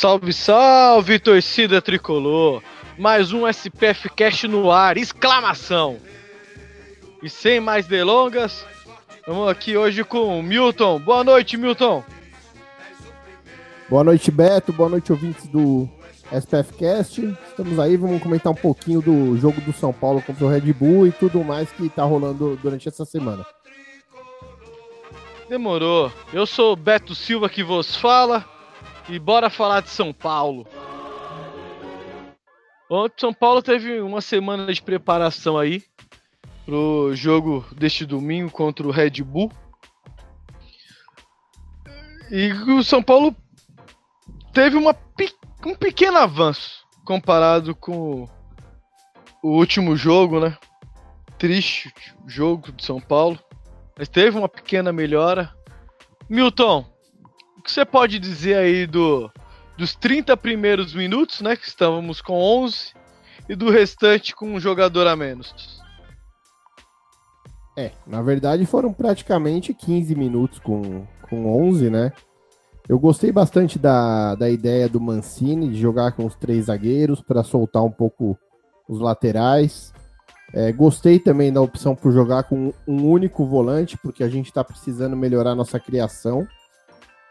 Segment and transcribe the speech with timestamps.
[0.00, 2.62] Salve, salve, torcida tricolor!
[2.96, 5.98] Mais um SPF Cast no ar, exclamação!
[7.20, 8.64] E sem mais delongas,
[9.26, 11.00] vamos aqui hoje com o Milton.
[11.00, 12.04] Boa noite, Milton!
[13.88, 14.72] Boa noite, Beto.
[14.72, 15.88] Boa noite, ouvintes do
[16.30, 17.36] SPF Cast.
[17.48, 21.08] Estamos aí, vamos comentar um pouquinho do jogo do São Paulo contra o Red Bull
[21.08, 23.44] e tudo mais que tá rolando durante essa semana.
[25.48, 26.12] Demorou.
[26.32, 28.57] Eu sou o Beto Silva que vos fala
[29.08, 30.66] e bora falar de São Paulo.
[32.90, 35.82] Ontem São Paulo teve uma semana de preparação aí
[36.64, 39.50] pro jogo deste domingo contra o Red Bull.
[42.30, 43.34] E o São Paulo
[44.52, 44.94] teve uma,
[45.66, 48.28] um pequeno avanço comparado com
[49.42, 50.56] o último jogo, né?
[51.38, 51.92] Triste
[52.26, 53.38] jogo de São Paulo.
[53.96, 55.54] Mas teve uma pequena melhora.
[56.28, 56.84] Milton,
[57.68, 59.30] que você pode dizer aí do,
[59.76, 61.54] dos 30 primeiros minutos, né?
[61.54, 62.94] Que estávamos com 11
[63.46, 65.82] e do restante com um jogador a menos?
[67.76, 72.10] É, na verdade foram praticamente 15 minutos com, com 11, né?
[72.88, 77.44] Eu gostei bastante da, da ideia do Mancini de jogar com os três zagueiros para
[77.44, 78.36] soltar um pouco
[78.88, 79.92] os laterais.
[80.54, 84.64] É, gostei também da opção por jogar com um único volante, porque a gente está
[84.64, 86.48] precisando melhorar nossa criação.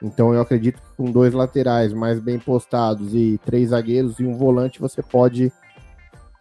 [0.02, 4.36] Então eu acredito que com dois laterais mais bem postados e três zagueiros e um
[4.38, 5.52] volante, você pode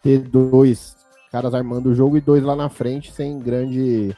[0.03, 0.95] ter dois
[1.31, 4.15] caras armando o jogo e dois lá na frente sem grande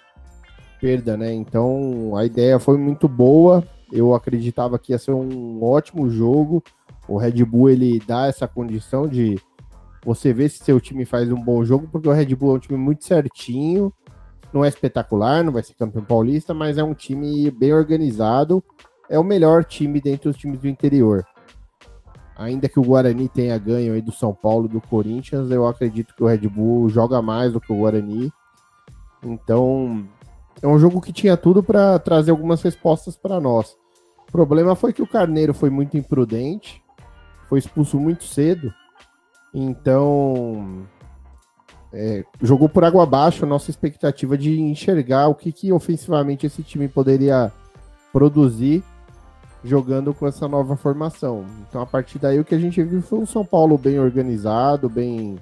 [0.80, 1.34] perda, né?
[1.34, 3.64] Então a ideia foi muito boa.
[3.92, 6.64] Eu acreditava que ia ser um ótimo jogo.
[7.08, 9.40] O Red Bull ele dá essa condição de
[10.06, 12.60] você ver se seu time faz um bom jogo, porque o Red Bull é um
[12.60, 13.92] time muito certinho,
[14.54, 18.64] não é espetacular, não vai ser campeão paulista, mas é um time bem organizado,
[19.10, 21.26] é o melhor time dentre os times do interior.
[22.38, 26.24] Ainda que o Guarani tenha ganho aí do São Paulo do Corinthians, eu acredito que
[26.24, 28.32] o Red Bull joga mais do que o Guarani.
[29.22, 30.08] Então,
[30.62, 33.76] é um jogo que tinha tudo para trazer algumas respostas para nós.
[34.28, 36.82] O problema foi que o Carneiro foi muito imprudente,
[37.50, 38.72] foi expulso muito cedo,
[39.54, 40.86] então
[41.92, 46.62] é, jogou por água abaixo a nossa expectativa de enxergar o que, que ofensivamente esse
[46.62, 47.52] time poderia
[48.14, 48.84] produzir
[49.64, 51.46] jogando com essa nova formação.
[51.68, 54.90] Então a partir daí o que a gente viu foi um São Paulo bem organizado,
[54.90, 55.38] bem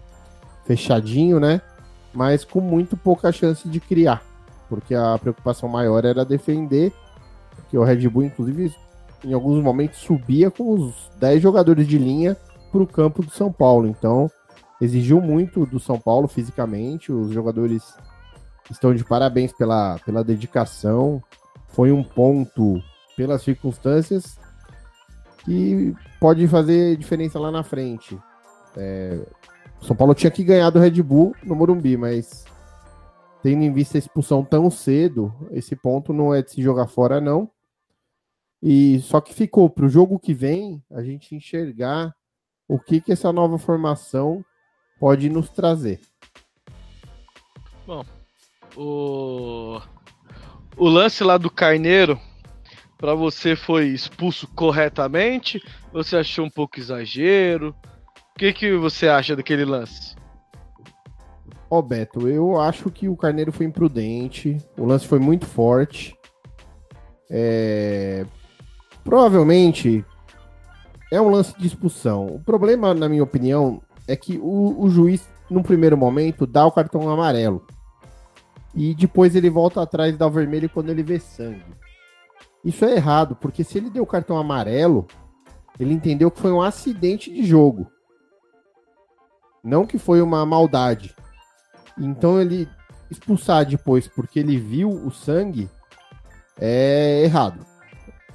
[0.65, 1.61] fechadinho, né?
[2.13, 4.23] Mas com muito pouca chance de criar
[4.69, 6.91] porque a preocupação maior era defender,
[7.55, 8.73] porque o Red Bull, inclusive,
[9.23, 12.37] em alguns momentos subia com os 10 jogadores de linha
[12.71, 13.87] para o campo do São Paulo.
[13.87, 14.29] Então,
[14.81, 17.95] exigiu muito do São Paulo fisicamente, os jogadores
[18.69, 21.23] estão de parabéns pela, pela dedicação.
[21.69, 22.81] Foi um ponto
[23.17, 24.39] pelas circunstâncias
[25.43, 28.17] que pode fazer diferença lá na frente.
[28.75, 29.25] É,
[29.81, 32.45] São Paulo tinha que ganhar do Red Bull no Morumbi, mas
[33.41, 37.19] tendo em vista a expulsão tão cedo, esse ponto não é de se jogar fora,
[37.19, 37.49] não.
[38.61, 42.13] E só que ficou para o jogo que vem a gente enxergar
[42.67, 44.43] o que, que essa nova formação
[44.99, 46.01] pode nos trazer.
[47.85, 48.03] Bom,
[48.75, 49.79] o,
[50.75, 52.19] o lance lá do Carneiro,
[52.97, 55.61] para você foi expulso corretamente?
[55.93, 57.75] Você achou um pouco exagero?
[58.35, 60.15] O que, que você acha daquele lance?
[61.69, 64.57] Ó, oh, Beto, eu acho que o Carneiro foi imprudente.
[64.77, 66.15] O lance foi muito forte.
[67.29, 68.25] É...
[69.03, 70.05] Provavelmente
[71.11, 72.25] é um lance de expulsão.
[72.27, 76.71] O problema, na minha opinião, é que o, o juiz, num primeiro momento, dá o
[76.71, 77.65] cartão amarelo.
[78.73, 81.63] E depois ele volta atrás e dá o vermelho quando ele vê sangue.
[82.67, 85.07] Isso é errado, porque se ele deu cartão amarelo,
[85.79, 87.89] ele entendeu que foi um acidente de jogo.
[89.63, 91.15] Não que foi uma maldade.
[91.97, 92.67] Então ele
[93.09, 95.69] expulsar depois porque ele viu o sangue
[96.59, 97.65] é errado.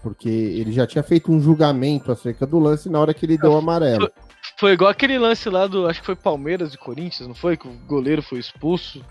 [0.02, 3.52] Porque ele já tinha feito um julgamento acerca do lance na hora que ele deu
[3.52, 4.06] o amarelo.
[4.06, 4.12] Foi,
[4.60, 5.86] foi igual aquele lance lá do.
[5.86, 7.58] Acho que foi Palmeiras e Corinthians, não foi?
[7.58, 9.04] Que o goleiro foi expulso.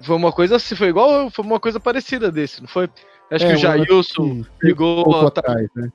[0.00, 1.28] Foi uma coisa assim, foi igual.
[1.28, 2.88] Foi uma coisa parecida desse, não foi?
[3.30, 5.90] Acho é, que o Jailson ligou voltou atrás, né?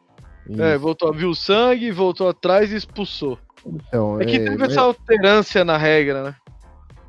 [0.58, 3.38] É, voltou, viu o sangue, voltou atrás e expulsou.
[3.66, 6.36] Então, É que é, teve mas, essa alterância na regra, né?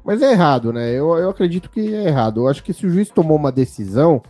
[0.06, 0.92] mas é errado, né?
[0.92, 2.40] Eu, eu acredito que é errado.
[2.40, 4.22] Eu acho que se o juiz tomou uma decisão,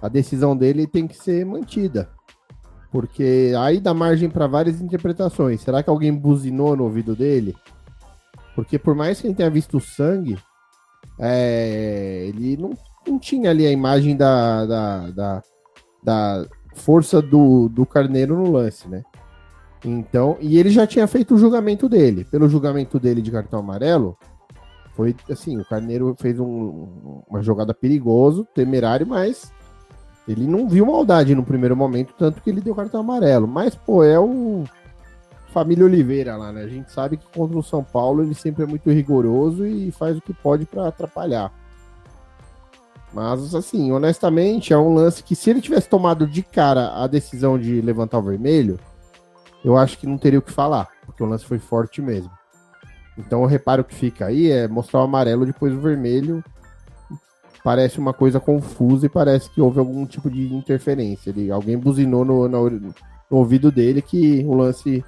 [0.00, 2.08] a decisão dele tem que ser mantida.
[2.92, 5.60] Porque aí dá margem para várias interpretações.
[5.62, 7.56] Será que alguém buzinou no ouvido dele?
[8.54, 10.38] Porque por mais que ele tenha visto sangue,
[11.18, 12.70] é, ele não,
[13.06, 15.42] não tinha ali a imagem da, da, da,
[16.02, 19.02] da força do, do Carneiro no lance, né?
[19.84, 22.24] Então, e ele já tinha feito o julgamento dele.
[22.24, 24.16] Pelo julgamento dele de cartão amarelo,
[24.94, 29.50] foi assim, o Carneiro fez um- uma jogada perigoso, temerário, mas
[30.28, 33.48] ele não viu maldade no primeiro momento, tanto que ele deu cartão amarelo.
[33.48, 34.64] Mas, pô, é o
[35.48, 36.62] família Oliveira lá, né?
[36.62, 40.16] A gente sabe que contra o São Paulo ele sempre é muito rigoroso e faz
[40.16, 41.50] o que pode pra atrapalhar.
[43.12, 47.58] Mas, assim, honestamente, é um lance que se ele tivesse tomado de cara a decisão
[47.58, 48.78] de levantar o vermelho,
[49.64, 52.30] eu acho que não teria o que falar, porque o lance foi forte mesmo.
[53.18, 56.42] Então o reparo que fica aí é mostrar o amarelo depois o vermelho.
[57.62, 61.28] Parece uma coisa confusa e parece que houve algum tipo de interferência.
[61.30, 65.04] Ele, alguém buzinou no, ori- no ouvido dele que o lance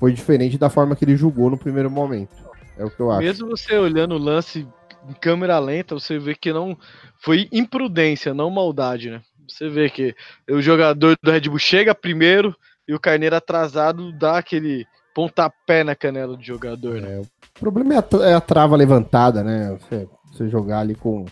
[0.00, 2.34] foi diferente da forma que ele julgou no primeiro momento.
[2.76, 3.20] É o que eu acho.
[3.20, 4.66] Mesmo você olhando o lance
[5.08, 6.76] em câmera lenta, você vê que não
[7.18, 9.22] foi imprudência, não maldade, né?
[9.48, 10.14] Você vê que
[10.48, 12.54] o jogador do Red Bull chega primeiro
[12.86, 17.20] e o Carneiro atrasado dá aquele pontapé na canela do jogador, né?
[17.20, 19.76] O problema é a, é a trava levantada, né?
[19.78, 21.24] Você, você jogar ali com,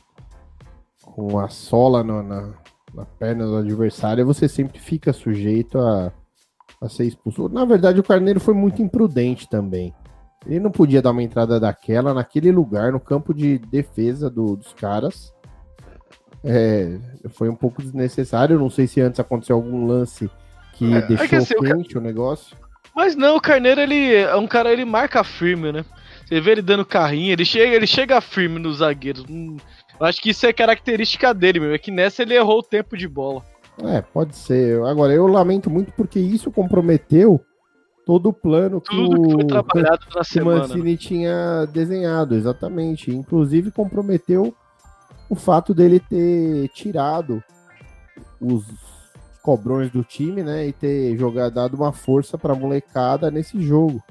[1.02, 2.52] com a sola no- na,
[2.92, 6.12] na perna do adversário, você sempre fica sujeito a,
[6.80, 7.48] a ser expulso.
[7.48, 9.94] Na verdade, o Carneiro foi muito imprudente também.
[10.46, 14.72] Ele não podia dar uma entrada daquela naquele lugar, no campo de defesa do- dos
[14.72, 15.32] caras.
[16.42, 16.98] É,
[17.30, 18.58] foi um pouco desnecessário.
[18.58, 20.30] Não sei se antes aconteceu algum lance
[20.74, 22.56] que É, é que deixou assim, o quente o negócio.
[22.96, 25.84] Mas não, o Carneiro ele é um cara, ele marca firme, né?
[26.26, 29.24] Você vê ele dando carrinho, ele chega, ele chega firme nos zagueiros.
[29.28, 29.56] Hum,
[29.98, 32.96] Eu acho que isso é característica dele mesmo, é que nessa ele errou o tempo
[32.96, 33.42] de bola.
[33.84, 34.82] É, pode ser.
[34.84, 37.40] Agora, eu lamento muito porque isso comprometeu
[38.06, 40.60] todo o plano que Tudo que foi o, trabalhado na que o semana.
[40.62, 40.66] né?
[40.68, 43.10] Mancini tinha desenhado, exatamente.
[43.10, 44.54] Inclusive, comprometeu
[45.28, 47.42] o fato dele ter tirado
[48.40, 48.64] os
[49.42, 50.66] cobrões do time, né?
[50.66, 54.02] E ter jogado, dado uma força pra molecada nesse jogo.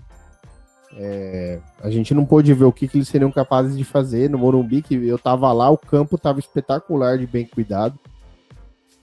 [0.93, 4.39] É, a gente não pôde ver o que, que eles seriam capazes de fazer no
[4.39, 7.97] Morumbi, que eu tava lá, o campo tava espetacular de bem cuidado.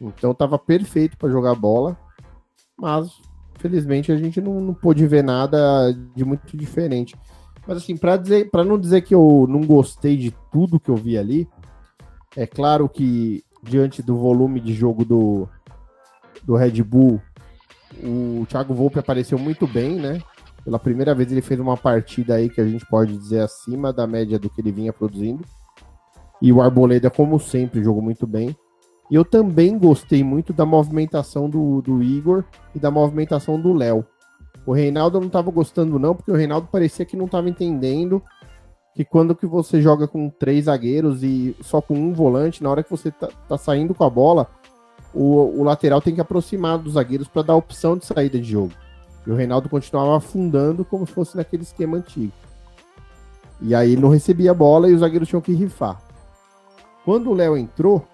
[0.00, 1.97] Então tava perfeito para jogar bola.
[2.77, 3.09] Mas,
[3.58, 7.17] felizmente, a gente não, não pôde ver nada de muito diferente.
[7.67, 10.97] Mas assim, para dizer, para não dizer que eu não gostei de tudo que eu
[10.97, 11.49] vi ali,
[12.37, 15.49] é claro que diante do volume de jogo do,
[16.44, 17.20] do Red Bull,
[18.03, 20.20] o Thiago Volpe apareceu muito bem, né?
[20.64, 24.06] Pela primeira vez ele fez uma partida aí que a gente pode dizer acima da
[24.06, 25.44] média do que ele vinha produzindo.
[26.43, 28.55] E o Arboleda, como sempre, jogou muito bem.
[29.11, 32.44] E eu também gostei muito da movimentação do, do Igor
[32.75, 34.05] e da movimentação do Léo.
[34.67, 38.20] O Reinaldo eu não estava gostando, não, porque o Reinaldo parecia que não estava entendendo
[38.97, 42.83] que quando que você joga com três zagueiros e só com um volante, na hora
[42.83, 44.49] que você tá, tá saindo com a bola,
[45.14, 48.73] o, o lateral tem que aproximar dos zagueiros para dar opção de saída de jogo.
[49.26, 52.33] E o Reinaldo continuava afundando como se fosse naquele esquema antigo.
[53.61, 56.00] E aí ele não recebia a bola e os zagueiros tinham que rifar.
[57.04, 58.07] Quando o Léo entrou,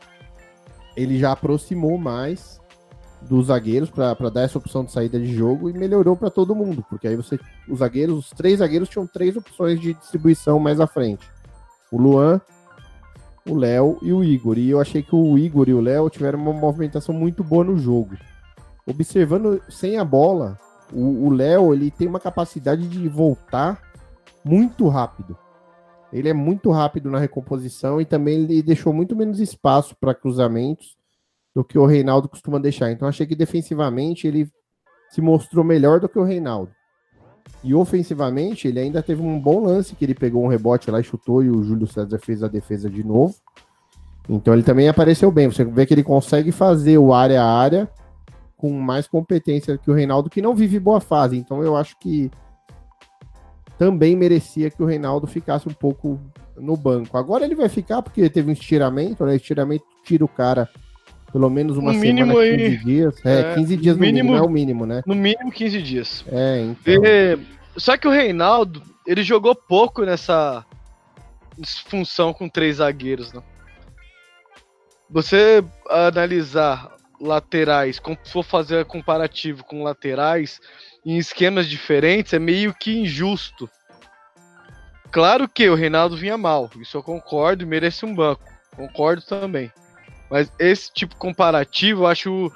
[0.97, 2.61] ele já aproximou mais
[3.23, 6.85] dos zagueiros para dar essa opção de saída de jogo e melhorou para todo mundo,
[6.89, 10.87] porque aí você os zagueiros, os três zagueiros tinham três opções de distribuição mais à
[10.87, 11.31] frente.
[11.91, 12.41] O Luan,
[13.49, 14.59] o Léo e o Igor.
[14.59, 17.79] E eu achei que o Igor e o Léo tiveram uma movimentação muito boa no
[17.79, 18.17] jogo.
[18.87, 20.59] Observando sem a bola,
[20.93, 23.81] o Léo ele tem uma capacidade de voltar
[24.45, 25.37] muito rápido.
[26.12, 30.97] Ele é muito rápido na recomposição e também ele deixou muito menos espaço para cruzamentos
[31.54, 32.90] do que o Reinaldo costuma deixar.
[32.90, 34.50] Então achei que defensivamente ele
[35.11, 36.73] se mostrou melhor do que o Reinaldo.
[37.64, 41.04] E ofensivamente ele ainda teve um bom lance que ele pegou um rebote lá e
[41.04, 43.35] chutou e o Júlio César fez a defesa de novo.
[44.28, 45.49] Então ele também apareceu bem.
[45.49, 47.90] Você vê que ele consegue fazer o área a área
[48.57, 51.37] com mais competência que o Reinaldo, que não vive boa fase.
[51.37, 52.31] Então eu acho que
[53.83, 56.21] também merecia que o Reinaldo ficasse um pouco
[56.57, 57.19] no banco.
[57.19, 59.35] Agora ele vai ficar porque teve um estiramento, né?
[59.35, 60.69] Estiramento tira o cara
[61.33, 63.15] pelo menos uma No semana, mínimo 15 aí, dias.
[63.27, 65.03] É, é, 15 dias no mínimo- mínimo, é o mínimo, né?
[65.05, 66.25] No mínimo 15 dias.
[66.31, 67.05] É, então.
[67.05, 67.39] E-
[67.77, 70.65] só que o Reinaldo, ele jogou pouco nessa
[71.89, 73.43] função com três zagueiros, né?
[75.11, 80.61] Você analisar laterais, for fazer comparativo com laterais
[81.04, 83.68] em esquemas diferentes, é meio que injusto.
[85.11, 88.44] Claro que o Reinaldo vinha mal, isso eu concordo merece um banco.
[88.75, 89.71] Concordo também.
[90.30, 92.52] Mas esse tipo comparativo eu acho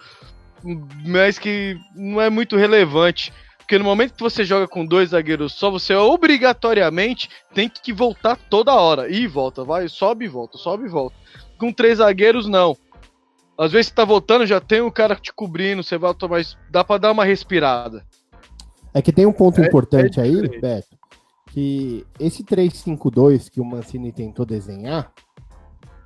[1.05, 3.33] mais que não é muito relevante.
[3.59, 8.37] Porque no momento que você joga com dois zagueiros só, você obrigatoriamente tem que voltar
[8.37, 9.09] toda hora.
[9.09, 11.17] E volta, vai, sobe e volta, sobe e volta.
[11.59, 12.77] Com três zagueiros, não.
[13.59, 16.85] Às vezes você tá voltando, já tem um cara te cobrindo, você volta, mas dá
[16.85, 18.07] pra dar uma respirada.
[18.97, 20.97] É que tem um ponto é, importante é aí, Beto,
[21.49, 25.13] que esse 3-5-2 que o Mancini tentou desenhar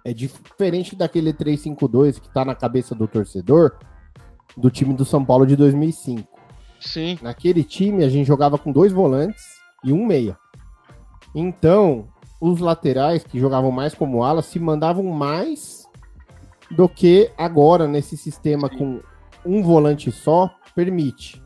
[0.05, 3.77] é diferente daquele 3-5-2 que tá na cabeça do torcedor
[4.57, 6.29] do time do São Paulo de 2005.
[6.81, 7.17] Sim.
[7.23, 9.45] Naquele time a gente jogava com dois volantes
[9.85, 10.37] e um meia.
[11.33, 12.09] Então,
[12.41, 15.87] os laterais que jogavam mais como ala se mandavam mais
[16.69, 18.77] do que agora nesse sistema Sim.
[18.77, 19.01] com
[19.47, 21.40] um volante só permite.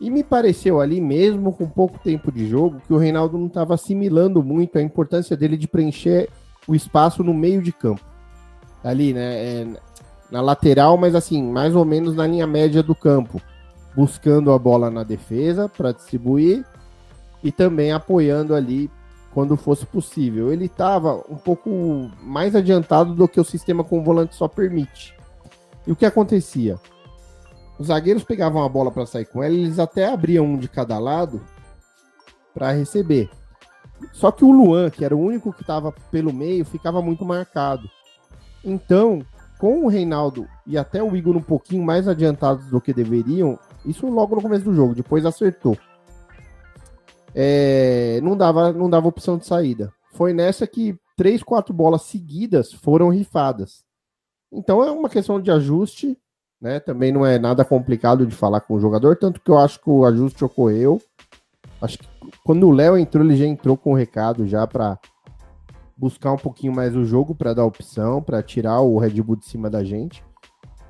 [0.00, 3.74] E me pareceu ali, mesmo com pouco tempo de jogo, que o Reinaldo não estava
[3.74, 6.28] assimilando muito a importância dele de preencher
[6.68, 8.04] o espaço no meio de campo.
[8.84, 9.44] Ali, né?
[9.44, 9.66] É,
[10.30, 13.40] na lateral, mas assim, mais ou menos na linha média do campo.
[13.96, 16.64] Buscando a bola na defesa para distribuir
[17.42, 18.88] e também apoiando ali
[19.32, 20.52] quando fosse possível.
[20.52, 25.16] Ele estava um pouco mais adiantado do que o sistema com volante só permite.
[25.86, 26.78] E o que acontecia?
[27.78, 30.98] Os zagueiros pegavam a bola para sair com ela, eles até abriam um de cada
[30.98, 31.40] lado
[32.52, 33.30] para receber.
[34.12, 37.88] Só que o Luan, que era o único que estava pelo meio, ficava muito marcado.
[38.64, 39.24] Então,
[39.58, 44.06] com o Reinaldo e até o Igor um pouquinho mais adiantados do que deveriam, isso
[44.06, 45.76] logo no começo do jogo, depois acertou.
[47.34, 49.92] É, não, dava, não dava opção de saída.
[50.12, 53.84] Foi nessa que três, quatro bolas seguidas foram rifadas.
[54.50, 56.18] Então é uma questão de ajuste,
[56.60, 56.80] né?
[56.80, 59.90] Também não é nada complicado de falar com o jogador, tanto que eu acho que
[59.90, 61.00] o ajuste ocorreu.
[61.80, 62.08] Acho que
[62.44, 64.98] quando o Léo entrou, ele já entrou com o recado já para
[65.96, 69.46] buscar um pouquinho mais o jogo para dar opção, para tirar o Red Bull de
[69.46, 70.24] cima da gente.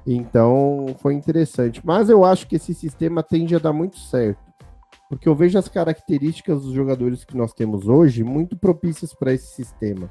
[0.06, 1.80] Então foi interessante.
[1.84, 4.48] Mas eu acho que esse sistema tende a dar muito certo.
[5.08, 9.54] Porque eu vejo as características dos jogadores que nós temos hoje muito propícias para esse
[9.54, 10.10] sistema.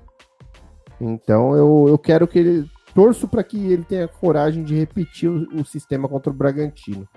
[1.00, 2.70] Então eu, eu quero que ele.
[2.98, 7.08] Torço para que ele tenha coragem de repetir o, o, sistema contra o Bragantino.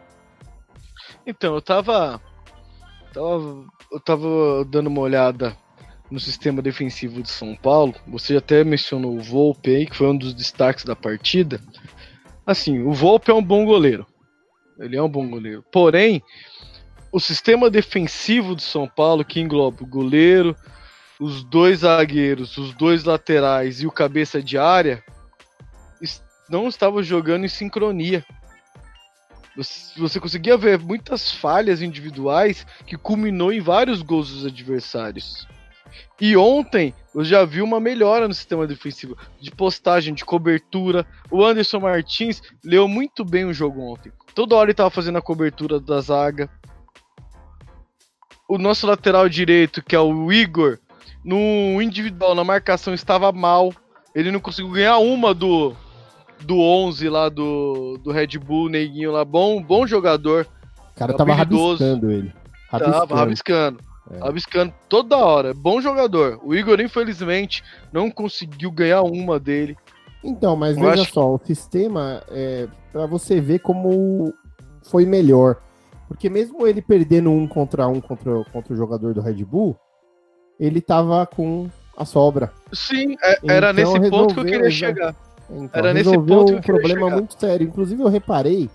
[1.26, 2.20] Então, eu tava,
[3.14, 3.64] tava.
[3.90, 5.56] Eu tava dando uma olhada
[6.10, 7.94] no sistema defensivo de São Paulo.
[8.08, 11.58] Você até mencionou o Volpe aí, que foi um dos destaques da partida.
[12.46, 14.06] Assim, o Volpe é um bom goleiro.
[14.78, 15.64] Ele é um bom goleiro.
[15.72, 16.22] Porém,
[17.10, 20.54] o sistema defensivo de São Paulo, que engloba o goleiro,
[21.18, 25.02] os dois zagueiros, os dois laterais e o cabeça de área,
[26.50, 28.24] não estava jogando em sincronia.
[29.96, 35.46] Você conseguia ver muitas falhas individuais que culminou em vários gols dos adversários.
[36.20, 41.06] E ontem eu já vi uma melhora no sistema defensivo, de postagem, de cobertura.
[41.30, 44.12] O Anderson Martins leu muito bem o jogo ontem.
[44.34, 46.48] Toda hora ele estava fazendo a cobertura da zaga.
[48.48, 50.78] O nosso lateral direito, que é o Igor,
[51.24, 53.72] no individual, na marcação, estava mal.
[54.14, 55.76] Ele não conseguiu ganhar uma do
[56.44, 59.24] do 11 lá do, do Red Bull, Neguinho lá.
[59.24, 60.46] Bom, bom jogador.
[60.94, 62.32] O cara tava rabiscando ele.
[62.68, 63.06] Rabiscando.
[63.06, 63.78] Tava rabiscando.
[64.10, 64.28] É.
[64.28, 65.54] Abiscando toda hora.
[65.54, 66.40] Bom jogador.
[66.42, 69.76] O Igor, infelizmente, não conseguiu ganhar uma dele.
[70.22, 71.12] Então, mas Eu veja acho...
[71.12, 74.34] só, o sistema é para você ver como
[74.82, 75.56] foi melhor.
[76.08, 79.78] Porque mesmo ele perdendo um contra um contra, contra o jogador do Red Bull,
[80.58, 82.52] ele tava com a sobra.
[82.72, 85.14] Sim, é, era então, nesse ponto que eu queria chegar.
[85.52, 87.16] Então, era nesse ponto um problema chegar.
[87.16, 87.66] muito sério.
[87.66, 88.70] Inclusive, eu reparei,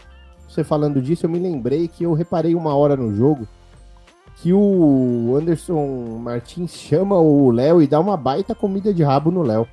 [0.48, 3.48] você falando disso, eu me lembrei que eu reparei uma hora no jogo
[4.38, 9.42] que o Anderson Martins chama o Léo e dá uma baita comida de rabo no
[9.42, 9.68] Léo.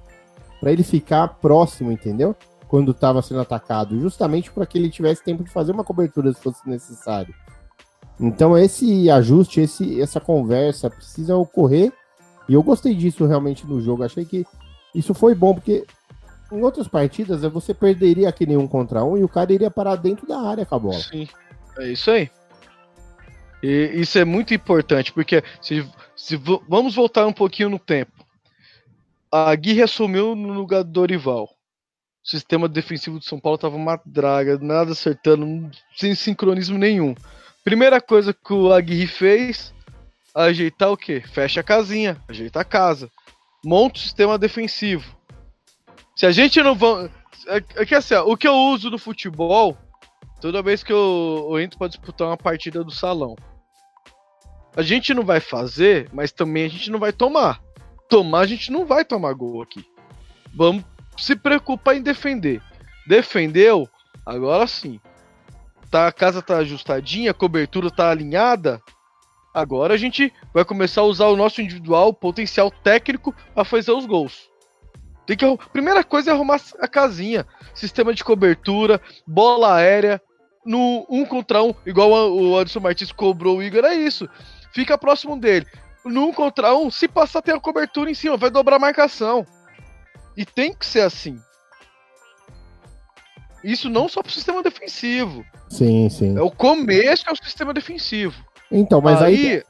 [0.60, 2.36] para ele ficar próximo, entendeu?
[2.68, 3.98] Quando estava sendo atacado.
[4.00, 7.34] Justamente para que ele tivesse tempo de fazer uma cobertura se fosse necessário.
[8.20, 11.92] Então esse ajuste, esse, essa conversa precisa ocorrer.
[12.48, 14.04] E eu gostei disso realmente no jogo.
[14.04, 14.46] Achei que
[14.94, 15.84] isso foi bom, porque
[16.52, 20.26] em outras partidas você perderia aquele um contra um e o cara iria parar dentro
[20.26, 21.00] da área com a bola.
[21.00, 21.26] Sim,
[21.78, 22.30] é isso aí.
[23.62, 26.36] E isso é muito importante, porque se, se
[26.68, 28.12] vamos voltar um pouquinho no tempo.
[29.30, 31.44] A Gui assumiu no lugar do Dorival.
[31.44, 37.14] O sistema defensivo de São Paulo estava uma draga, nada acertando, sem sincronismo nenhum.
[37.64, 39.72] Primeira coisa que o Aguirre fez,
[40.34, 41.20] ajeitar o quê?
[41.20, 43.10] Fecha a casinha, ajeita a casa.
[43.64, 45.16] Monta o sistema defensivo.
[46.14, 47.10] Se a gente não va
[47.46, 49.76] é, é que assim, ó, o que eu uso no futebol,
[50.40, 53.36] toda vez que eu, eu entro pra disputar uma partida do salão,
[54.76, 57.60] a gente não vai fazer, mas também a gente não vai tomar.
[58.08, 59.84] Tomar, a gente não vai tomar gol aqui.
[60.54, 60.84] Vamos
[61.16, 62.62] se preocupar em defender.
[63.06, 63.88] Defendeu,
[64.24, 65.00] agora sim.
[65.90, 68.80] Tá, a casa tá ajustadinha, a cobertura tá alinhada.
[69.52, 74.06] Agora a gente vai começar a usar o nosso individual, potencial técnico para fazer os
[74.06, 74.51] gols.
[75.26, 80.20] Tem que primeira coisa é arrumar a casinha, sistema de cobertura, bola aérea,
[80.64, 84.28] no um contra um, igual o Anderson Martins cobrou o Igor, é isso.
[84.72, 85.66] Fica próximo dele.
[86.04, 89.46] No um contra um, se passar tem a cobertura em cima, vai dobrar a marcação.
[90.36, 91.38] E tem que ser assim.
[93.62, 95.44] Isso não só pro sistema defensivo.
[95.68, 96.36] Sim, sim.
[96.36, 98.44] É o começo é o sistema defensivo.
[98.70, 99.52] Então, mas aí.
[99.52, 99.62] Aí,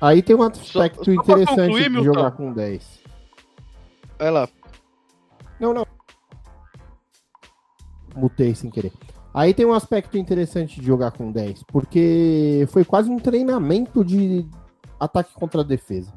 [0.00, 3.05] aí tem um aspecto só, interessante concluir, de jogar com 10.
[4.18, 4.48] Vai lá.
[5.60, 5.86] Não, não.
[8.14, 8.92] Mutei sem querer.
[9.32, 14.48] Aí tem um aspecto interessante de jogar com 10, porque foi quase um treinamento de
[14.98, 16.10] ataque contra a defesa.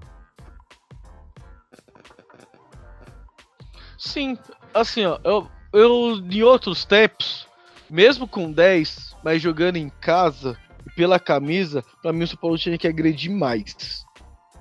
[3.97, 4.37] Sim,
[4.73, 7.45] assim, ó, eu, eu em outros tempos,
[7.89, 12.57] mesmo com 10, mas jogando em casa e pela camisa, para mim o São Paulo
[12.57, 14.05] tinha que agredir mais.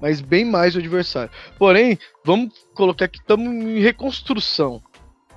[0.01, 1.31] Mas bem mais o adversário.
[1.59, 4.83] Porém, vamos colocar que estamos em reconstrução.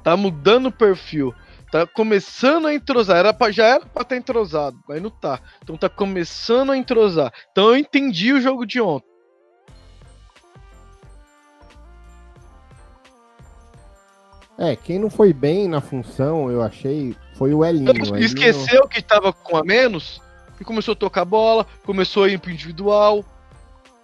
[0.04, 1.34] Tá mudando o perfil.
[1.72, 3.18] Tá começando a entrosar.
[3.18, 5.40] Era pra, já era pra estar tá entrosado, mas não tá.
[5.64, 7.34] Então tá começando a entrosar.
[7.52, 9.10] Então eu entendi o jogo de ontem.
[14.62, 17.90] É, quem não foi bem na função, eu achei, foi o Elinho.
[17.90, 20.22] Então, esqueceu que tava com a menos
[20.60, 23.26] e começou a tocar bola, começou a ir pro individual,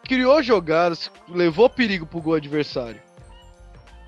[0.07, 3.01] criou jogadas, levou perigo pro gol adversário.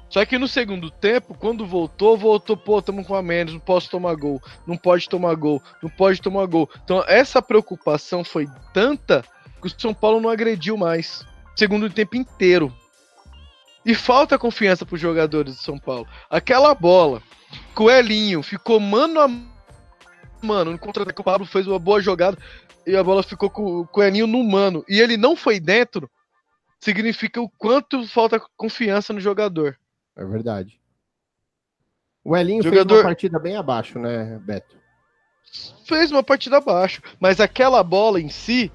[0.10, 3.92] Só que no segundo tempo, quando voltou, voltou, pô, tamo com a menos, não posso
[3.92, 6.68] tomar gol, não pode tomar gol, não pode tomar gol.
[6.84, 9.24] Então essa preocupação foi tanta
[9.62, 11.24] que o São Paulo não agrediu mais.
[11.56, 12.74] Segundo tempo inteiro.
[13.86, 16.08] E falta confiança pros jogadores do São Paulo.
[16.30, 17.22] Aquela bola,
[17.76, 19.28] Coelhinho ficou mano a
[20.42, 22.38] mano, no contra-ataque o Pablo fez uma boa jogada
[22.86, 26.10] e a bola ficou com o Coelhinho no mano e ele não foi dentro,
[26.80, 29.78] significa o quanto falta confiança no jogador.
[30.16, 30.80] É verdade.
[32.24, 32.90] O Elinho Jogador...
[32.90, 34.78] fez uma partida bem abaixo, né, Beto?
[35.86, 38.72] Fez uma partida abaixo, mas aquela bola em si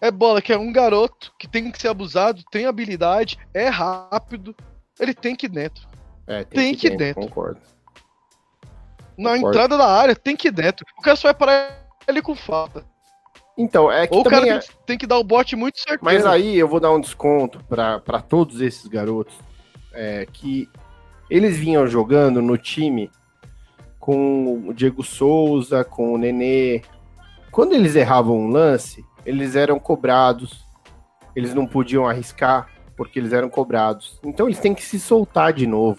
[0.00, 4.54] é bola que é um garoto que tem que ser abusado, tem habilidade, é rápido,
[5.00, 5.88] ele tem que ir dentro.
[6.26, 7.22] É, tem, tem que, ir dentro.
[7.22, 7.60] Concordo.
[9.16, 9.48] Na concordo.
[9.48, 10.86] entrada da área, tem que ir dentro.
[10.98, 12.84] O cara só vai parar ele com falta.
[13.58, 14.60] Então, é que Ou o cara é...
[14.84, 16.04] tem que dar o bote muito certo.
[16.04, 19.34] Mas aí eu vou dar um desconto para todos esses garotos
[19.94, 20.68] é, que
[21.30, 23.10] eles vinham jogando no time
[23.98, 26.82] com o Diego Souza, com o Nenê.
[27.50, 30.64] Quando eles erravam um lance, eles eram cobrados,
[31.34, 34.20] eles não podiam arriscar porque eles eram cobrados.
[34.22, 35.98] Então eles têm que se soltar de novo.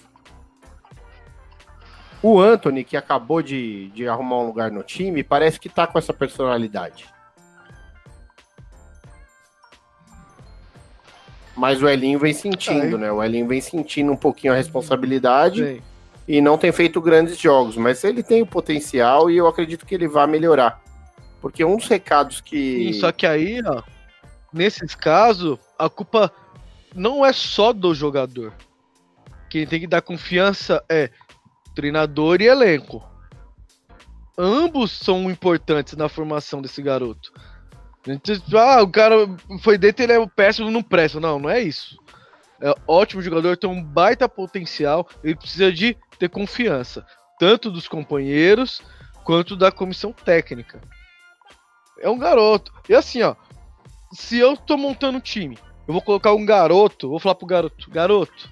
[2.22, 6.00] O Anthony, que acabou de, de arrumar um lugar no time, parece que tá com
[6.00, 7.06] essa personalidade.
[11.58, 13.12] Mas o Elinho vem sentindo, né?
[13.12, 15.82] O Elinho vem sentindo um pouquinho a responsabilidade Sim.
[16.28, 19.96] e não tem feito grandes jogos, mas ele tem o potencial e eu acredito que
[19.96, 20.80] ele vai melhorar.
[21.42, 22.94] Porque um dos recados que.
[22.94, 23.82] Sim, só que aí, ó,
[24.54, 26.32] nesses casos, a culpa
[26.94, 28.54] não é só do jogador.
[29.50, 31.10] Quem tem que dar confiança é
[31.74, 33.04] treinador e elenco.
[34.38, 37.34] Ambos são importantes na formação desse garoto.
[38.56, 39.16] Ah, o cara
[39.62, 41.20] foi dentro, ele é péssimo, não presta.
[41.20, 41.98] Não, não é isso.
[42.62, 47.06] É ótimo jogador, tem um baita potencial, ele precisa de ter confiança,
[47.40, 48.82] tanto dos companheiros
[49.24, 50.82] quanto da comissão técnica.
[52.00, 52.74] É um garoto.
[52.90, 53.36] E assim, ó,
[54.12, 57.90] se eu tô montando um time, eu vou colocar um garoto, vou falar pro garoto,
[57.92, 58.50] garoto,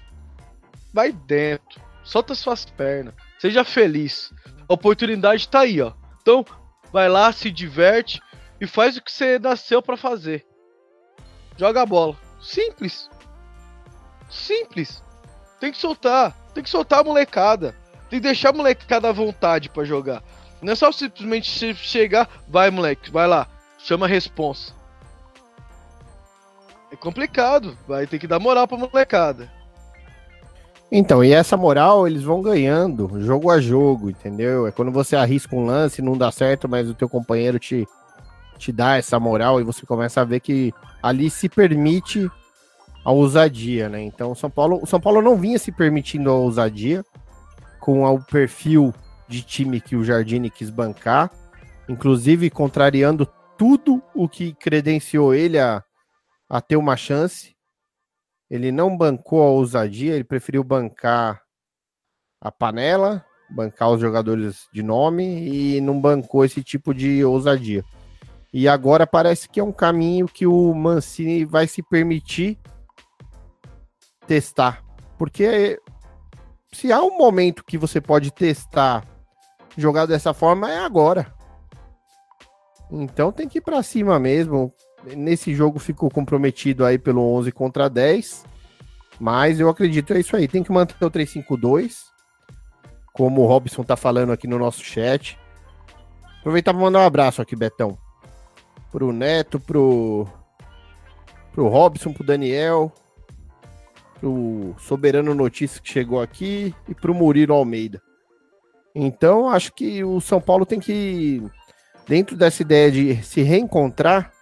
[0.92, 4.32] vai dentro, solta suas pernas, seja feliz.
[4.68, 5.92] A oportunidade tá aí, ó.
[6.22, 6.44] Então,
[6.92, 8.20] vai lá, se diverte,
[8.60, 10.46] e faz o que você nasceu para fazer.
[11.56, 12.16] Joga a bola.
[12.40, 13.08] Simples.
[14.30, 15.02] Simples.
[15.60, 16.36] Tem que soltar.
[16.54, 17.74] Tem que soltar a molecada.
[18.08, 20.22] Tem que deixar a molecada à vontade para jogar.
[20.62, 23.46] Não é só simplesmente chegar, vai moleque, vai lá,
[23.78, 24.72] chama a responsa.
[26.90, 29.50] É complicado, vai ter que dar moral pra molecada.
[30.90, 34.66] Então, e essa moral eles vão ganhando, jogo a jogo, entendeu?
[34.66, 37.86] É quando você arrisca um lance, não dá certo, mas o teu companheiro te,
[38.58, 42.30] te dá essa moral e você começa a ver que ali se permite
[43.04, 44.02] a ousadia, né?
[44.02, 47.04] Então, São Paulo, São Paulo não vinha se permitindo a ousadia
[47.78, 48.92] com o perfil
[49.28, 51.30] de time que o Jardine quis bancar,
[51.88, 55.82] inclusive contrariando tudo o que credenciou ele a,
[56.48, 57.54] a ter uma chance.
[58.50, 61.42] Ele não bancou a ousadia, ele preferiu bancar
[62.40, 67.84] a panela, bancar os jogadores de nome e não bancou esse tipo de ousadia.
[68.58, 72.58] E agora parece que é um caminho que o Mancini vai se permitir
[74.26, 74.82] testar.
[75.18, 75.78] Porque
[76.72, 79.04] se há um momento que você pode testar
[79.76, 81.34] jogar dessa forma, é agora.
[82.90, 84.72] Então tem que ir para cima mesmo.
[85.14, 88.42] Nesse jogo ficou comprometido aí pelo 11 contra 10.
[89.20, 90.48] Mas eu acredito é isso aí.
[90.48, 91.92] Tem que manter o 3-5-2.
[93.12, 95.38] Como o Robson tá falando aqui no nosso chat.
[96.40, 97.98] Aproveitar para mandar um abraço aqui, Betão.
[98.96, 100.26] Pro Neto, pro,
[101.52, 102.90] pro Robson, pro Daniel,
[104.18, 108.00] pro Soberano Notícias que chegou aqui e pro Murilo Almeida.
[108.94, 111.42] Então, acho que o São Paulo tem que,
[112.08, 114.32] dentro dessa ideia de se reencontrar,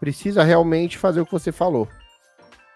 [0.00, 1.86] precisa realmente fazer o que você falou.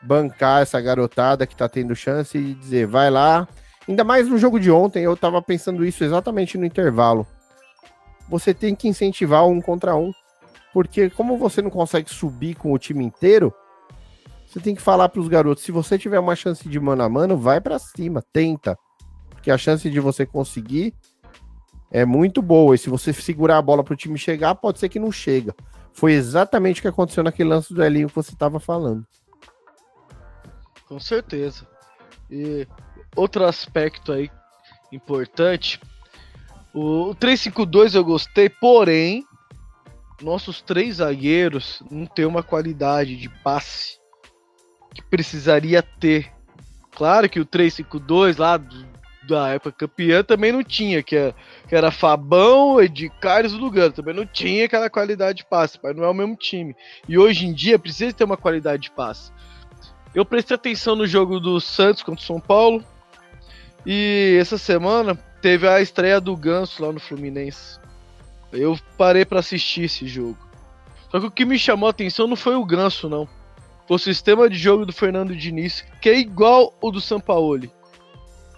[0.01, 3.49] Bancar essa garotada que tá tendo chance e dizer, vai lá.
[3.89, 7.27] Ainda mais no jogo de ontem, eu tava pensando isso exatamente no intervalo.
[8.29, 10.12] Você tem que incentivar um contra um.
[10.77, 13.51] Porque como você não consegue subir com o time inteiro,
[14.47, 17.09] você tem que falar para os garotos, se você tiver uma chance de mano a
[17.09, 18.79] mano, vai para cima, tenta.
[19.31, 20.93] Porque a chance de você conseguir
[21.91, 22.75] é muito boa.
[22.75, 25.55] E se você segurar a bola para o time chegar, pode ser que não chega.
[25.95, 29.03] Foi exatamente o que aconteceu naquele lance do Elinho que você estava falando.
[30.87, 31.67] Com certeza.
[32.31, 32.69] E
[33.17, 34.31] outro aspecto aí
[34.93, 35.81] importante,
[36.75, 39.25] o 352 eu gostei, porém
[40.20, 43.98] nossos três zagueiros não têm uma qualidade de passe
[44.94, 46.33] que precisaria ter.
[46.92, 48.87] Claro que o 352 lá do,
[49.26, 51.35] da época campeã também não tinha, que era,
[51.68, 53.92] que era Fabão, Ed Carlos e Lugano.
[53.92, 56.74] Também não tinha aquela qualidade de passe, mas não é o mesmo time.
[57.07, 59.31] E hoje em dia precisa ter uma qualidade de passe.
[60.14, 62.83] Eu prestei atenção no jogo do Santos contra o São Paulo.
[63.85, 67.79] E essa semana teve a estreia do Ganso lá no Fluminense.
[68.57, 70.38] Eu parei para assistir esse jogo.
[71.11, 73.29] Só que o que me chamou a atenção não foi o Ganso, não.
[73.87, 77.71] Foi o sistema de jogo do Fernando Diniz, que é igual o do Sampaoli.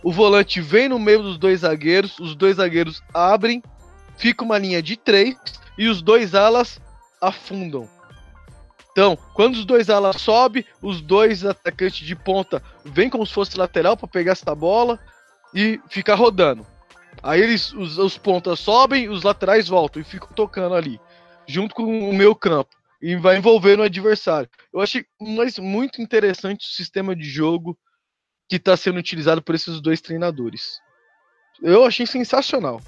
[0.03, 3.63] O volante vem no meio dos dois zagueiros, os dois zagueiros abrem,
[4.17, 5.37] fica uma linha de três
[5.77, 6.81] e os dois alas
[7.21, 7.89] afundam.
[8.93, 13.57] Então, quando os dois alas sobem, os dois atacantes de ponta vêm como se fosse
[13.57, 14.99] lateral para pegar essa bola
[15.55, 16.67] e ficar rodando.
[17.23, 21.01] Aí eles, os, os pontas sobem, os laterais voltam e ficam tocando ali,
[21.47, 22.77] junto com o meu campo.
[23.01, 24.49] E vai envolvendo o adversário.
[24.73, 27.79] Eu achei mas muito interessante o sistema de jogo
[28.49, 30.81] que está sendo utilizado por esses dois treinadores.
[31.63, 32.81] Eu achei sensacional.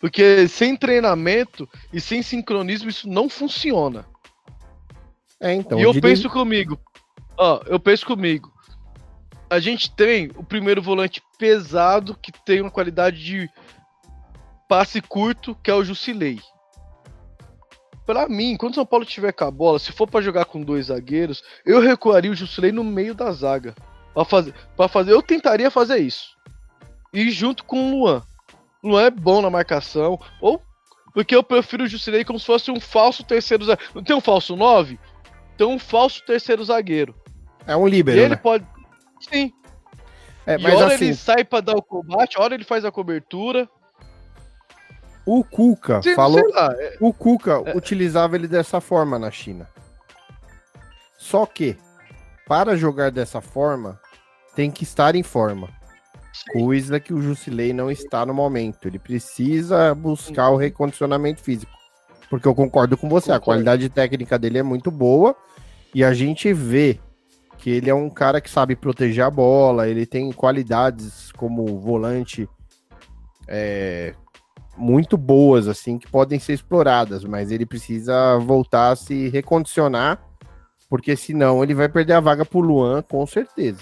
[0.00, 4.06] Porque sem treinamento e sem sincronismo isso não funciona.
[5.40, 5.78] É, então.
[5.78, 6.08] E eu diria...
[6.08, 6.78] penso comigo.
[7.36, 8.52] Ó, eu penso comigo.
[9.50, 13.50] A gente tem o primeiro volante pesado que tem uma qualidade de
[14.68, 16.40] passe curto, que é o Jusilei.
[18.06, 20.62] Para mim, quando o São Paulo tiver com a bola, se for para jogar com
[20.62, 23.74] dois zagueiros, eu recuaria o Jusilei no meio da zaga.
[24.14, 26.36] Para fazer, para fazer, eu tentaria fazer isso.
[27.12, 28.22] E junto com o Luan.
[28.82, 30.62] O Luan é bom na marcação, ou
[31.12, 33.92] porque eu prefiro o Jusilei como se fosse um falso terceiro zagueiro.
[33.94, 34.98] Não tem um falso 9?
[35.56, 37.14] Tem um falso terceiro zagueiro.
[37.66, 38.36] É um líbero, E ele né?
[38.36, 38.64] pode
[39.20, 39.52] Sim.
[40.46, 42.92] É, e mas hora assim, ele sai para dar o combate, hora ele faz a
[42.92, 43.68] cobertura.
[45.30, 46.40] O Cuca falou,
[46.78, 49.68] é- O Cuca utilizava ele dessa forma na China.
[51.16, 51.76] Só que,
[52.46, 54.00] para jogar dessa forma,
[54.54, 55.68] tem que estar em forma.
[56.52, 58.86] Coisa que o Jusilei não está no momento.
[58.86, 61.72] Ele precisa buscar o recondicionamento físico.
[62.30, 63.44] Porque eu concordo com você, a Concordo.
[63.64, 65.34] qualidade técnica dele é muito boa.
[65.94, 67.00] E a gente vê
[67.58, 72.48] que ele é um cara que sabe proteger a bola, ele tem qualidades como volante
[73.48, 74.14] é,
[74.78, 80.22] muito boas, assim, que podem ser exploradas, mas ele precisa voltar a se recondicionar,
[80.88, 83.80] porque senão ele vai perder a vaga pro Luan, com certeza.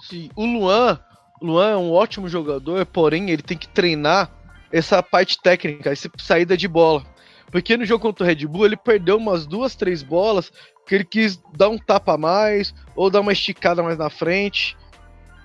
[0.00, 0.98] Sim, o Luan,
[1.42, 4.30] Luan é um ótimo jogador, porém ele tem que treinar
[4.72, 7.04] essa parte técnica, essa saída de bola.
[7.50, 10.50] Porque no jogo contra o Red Bull ele perdeu umas duas, três bolas
[10.86, 14.76] que ele quis dar um tapa a mais ou dar uma esticada mais na frente.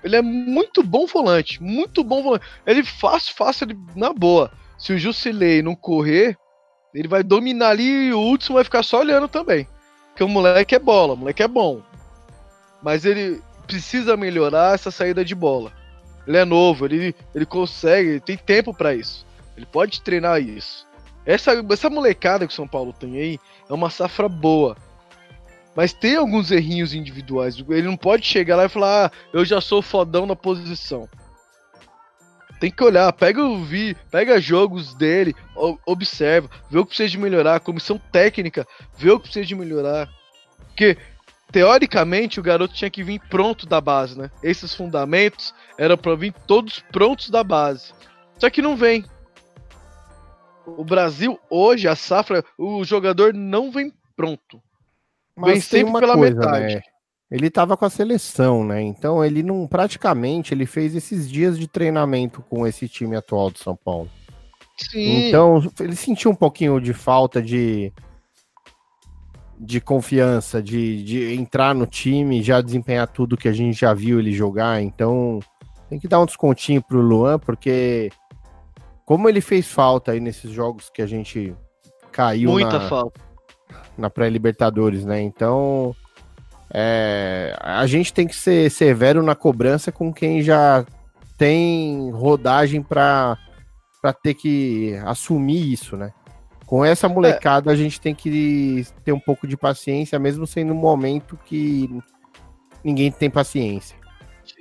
[0.02, 2.44] Ele é muito bom volante, muito bom volante.
[2.66, 4.50] Ele fácil, fácil, ele, na boa.
[4.78, 6.36] Se o Jusilei não correr,
[6.94, 9.68] ele vai dominar ali e o Hudson vai ficar só olhando também.
[10.08, 11.82] Porque o moleque é bola, o moleque é bom.
[12.82, 15.72] Mas ele precisa melhorar essa saída de bola.
[16.26, 19.26] Ele é novo, ele, ele consegue, ele tem tempo para isso.
[19.56, 20.86] Ele pode treinar isso.
[21.24, 24.76] Essa, essa molecada que o São Paulo tem aí é uma safra boa.
[25.74, 27.56] Mas tem alguns errinhos individuais.
[27.68, 31.08] Ele não pode chegar lá e falar, ah, eu já sou fodão na posição.
[32.58, 35.34] Tem que olhar, pega o vi, pega jogos dele,
[35.86, 38.66] observa, vê o que precisa de melhorar, comissão técnica,
[38.98, 40.10] vê o que precisa de melhorar.
[40.66, 40.98] Porque
[41.50, 44.30] teoricamente o garoto tinha que vir pronto da base, né?
[44.42, 47.94] Esses fundamentos eram para vir todos prontos da base.
[48.38, 49.06] Só que não vem.
[50.66, 54.62] O Brasil hoje a safra, o jogador não vem pronto.
[55.40, 56.74] Mas vem sempre pela coisa, metade.
[56.76, 56.82] Né?
[57.30, 58.82] Ele estava com a seleção, né?
[58.82, 63.58] Então ele não praticamente ele fez esses dias de treinamento com esse time atual do
[63.58, 64.10] São Paulo.
[64.76, 65.28] Sim.
[65.28, 67.92] Então ele sentiu um pouquinho de falta de
[69.62, 74.18] de confiança, de, de entrar no time, já desempenhar tudo que a gente já viu
[74.18, 74.80] ele jogar.
[74.80, 75.38] Então
[75.88, 78.10] tem que dar um descontinho pro Luan, porque
[79.04, 81.54] como ele fez falta aí nesses jogos que a gente
[82.10, 83.20] caiu Muita na, falta.
[83.96, 85.20] Na pré-Libertadores, né?
[85.20, 85.94] Então
[86.72, 90.84] é, a gente tem que ser severo na cobrança com quem já
[91.36, 93.36] tem rodagem para
[94.22, 96.12] ter que assumir isso, né?
[96.66, 97.74] Com essa molecada, é.
[97.74, 101.90] a gente tem que ter um pouco de paciência, mesmo sendo um momento que
[102.84, 103.96] ninguém tem paciência.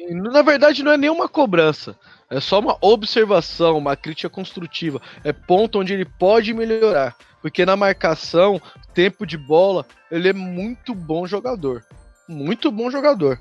[0.10, 1.96] Na verdade, não é nenhuma cobrança.
[2.30, 5.00] É só uma observação, uma crítica construtiva.
[5.24, 7.16] É ponto onde ele pode melhorar.
[7.42, 8.62] Porque na marcação,
[8.94, 11.86] tempo de bola, ele é muito bom jogador
[12.30, 13.40] muito bom jogador.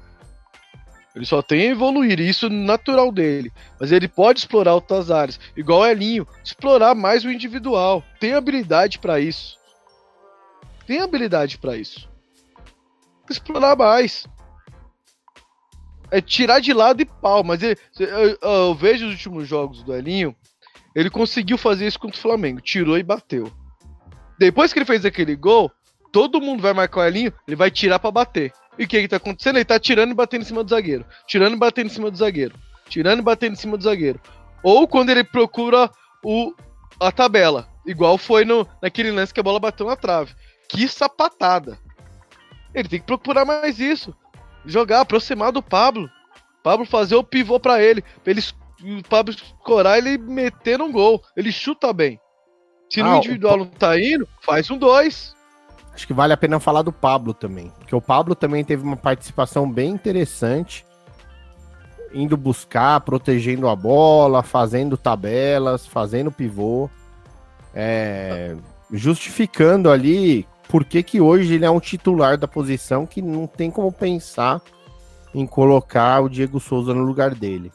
[1.15, 3.53] Ele só tem a evoluir, isso é natural dele.
[3.79, 8.03] Mas ele pode explorar outras áreas, igual Elinho, explorar mais o individual.
[8.19, 9.59] Tem habilidade para isso.
[10.87, 12.09] Tem habilidade para isso.
[13.29, 14.27] Explorar mais.
[16.11, 19.95] É tirar de lado e pau, mas ele, eu, eu vejo os últimos jogos do
[19.95, 20.35] Elinho,
[20.95, 23.53] ele conseguiu fazer isso contra o Flamengo, tirou e bateu.
[24.39, 25.71] Depois que ele fez aquele gol,
[26.13, 28.53] todo mundo vai marcar o Elinho, ele vai tirar para bater.
[28.79, 29.57] E o que que tá acontecendo?
[29.57, 31.05] Ele tá tirando e batendo em cima do zagueiro.
[31.27, 32.55] Tirando e batendo em cima do zagueiro.
[32.89, 34.21] Tirando e batendo em cima do zagueiro.
[34.63, 35.91] Ou quando ele procura
[36.25, 36.55] o,
[37.01, 37.69] a tabela.
[37.85, 40.33] Igual foi no, naquele lance que a bola bateu na trave.
[40.69, 41.79] Que sapatada.
[42.73, 44.15] Ele tem que procurar mais isso.
[44.65, 46.09] Jogar, aproximar do Pablo.
[46.63, 48.03] Pablo fazer o pivô para ele.
[48.23, 48.43] Pra ele
[48.83, 51.21] o Pablo escorar ele meter um gol.
[51.37, 52.21] Ele chuta bem.
[52.91, 53.59] Se no ah, individual o...
[53.59, 55.35] não tá indo, faz um dois.
[55.93, 58.97] Acho que vale a pena falar do Pablo também, porque o Pablo também teve uma
[58.97, 60.87] participação bem interessante,
[62.13, 66.89] indo buscar, protegendo a bola, fazendo tabelas, fazendo pivô,
[67.75, 68.57] é,
[68.93, 73.71] justificando ali por que, que hoje ele é um titular da posição que não tem
[73.71, 74.63] como pensar
[75.35, 77.73] em colocar o Diego Souza no lugar dele.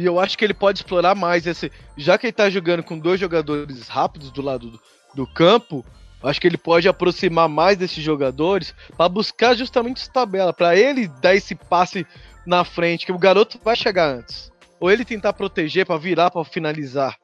[0.00, 1.70] E eu acho que ele pode explorar mais esse.
[1.94, 4.80] Já que ele tá jogando com dois jogadores rápidos do lado do,
[5.14, 5.84] do campo,
[6.22, 11.06] acho que ele pode aproximar mais desses jogadores para buscar justamente essa tabela, para ele
[11.06, 12.06] dar esse passe
[12.46, 14.50] na frente, que o garoto vai chegar antes.
[14.80, 17.18] Ou ele tentar proteger para virar para finalizar.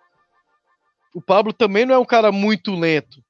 [1.15, 3.25] O Pablo também não é um cara muito lento.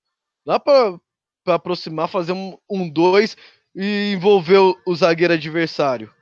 [0.45, 0.99] Dá para
[1.47, 3.37] aproximar, fazer um 2
[3.77, 6.13] um, e envolver o, o, zagueiro adversário.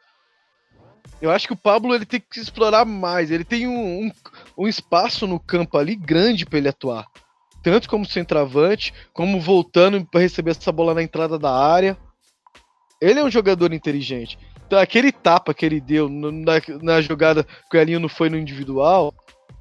[1.21, 3.31] Eu acho que o Pablo ele tem que explorar mais.
[3.31, 4.13] Ele tem um, um,
[4.59, 7.07] um espaço no campo ali grande para ele atuar
[7.65, 11.97] tanto como centroavante, como voltando para receber essa bola na entrada da área.
[13.01, 14.39] Ele é um jogador inteligente.
[14.67, 18.37] Então, aquele tapa que ele deu na, na jogada que o Elinho não foi no
[18.37, 19.15] individual,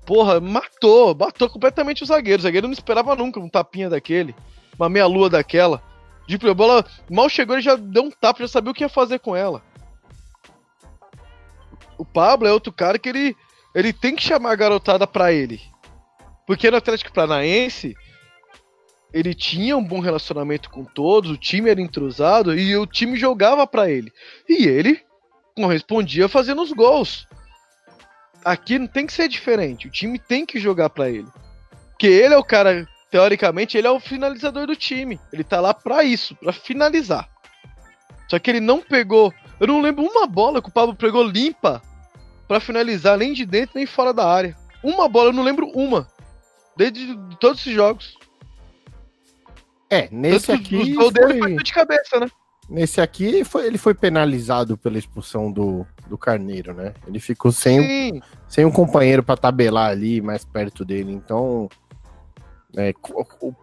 [0.05, 2.41] porra, matou, matou completamente o zagueiro.
[2.41, 4.35] O zagueiro não esperava nunca um tapinha daquele,
[4.77, 5.81] uma meia-lua daquela.
[6.27, 9.19] De bola mal chegou, ele já deu um tapa, já sabia o que ia fazer
[9.19, 9.61] com ela.
[11.97, 13.35] O Pablo é outro cara que ele,
[13.73, 15.61] ele tem que chamar a garotada pra ele.
[16.45, 17.95] Porque no Atlético Paranaense,
[19.13, 23.65] ele tinha um bom relacionamento com todos, o time era entrosado e o time jogava
[23.67, 24.11] para ele.
[24.49, 24.99] E ele
[25.55, 27.27] correspondia fazendo os gols.
[28.43, 31.27] Aqui não tem que ser diferente, o time tem que jogar para ele.
[31.91, 35.19] Porque ele é o cara, teoricamente, ele é o finalizador do time.
[35.31, 37.29] Ele tá lá para isso, para finalizar.
[38.27, 39.31] Só que ele não pegou,
[39.63, 41.81] eu não lembro uma bola que o Pablo pegou limpa
[42.49, 44.57] para finalizar nem de dentro nem fora da área.
[44.83, 46.05] Uma bola, eu não lembro uma.
[46.75, 48.17] Desde de todos esses jogos.
[49.89, 50.97] É, nesse Tanto aqui.
[50.97, 52.27] O dele foi de cabeça, né?
[52.69, 56.93] Nesse aqui foi, ele foi penalizado pela expulsão do, do Carneiro, né?
[57.07, 61.13] Ele ficou sem, sem um companheiro para tabelar ali mais perto dele.
[61.13, 61.69] Então,
[62.75, 62.93] é,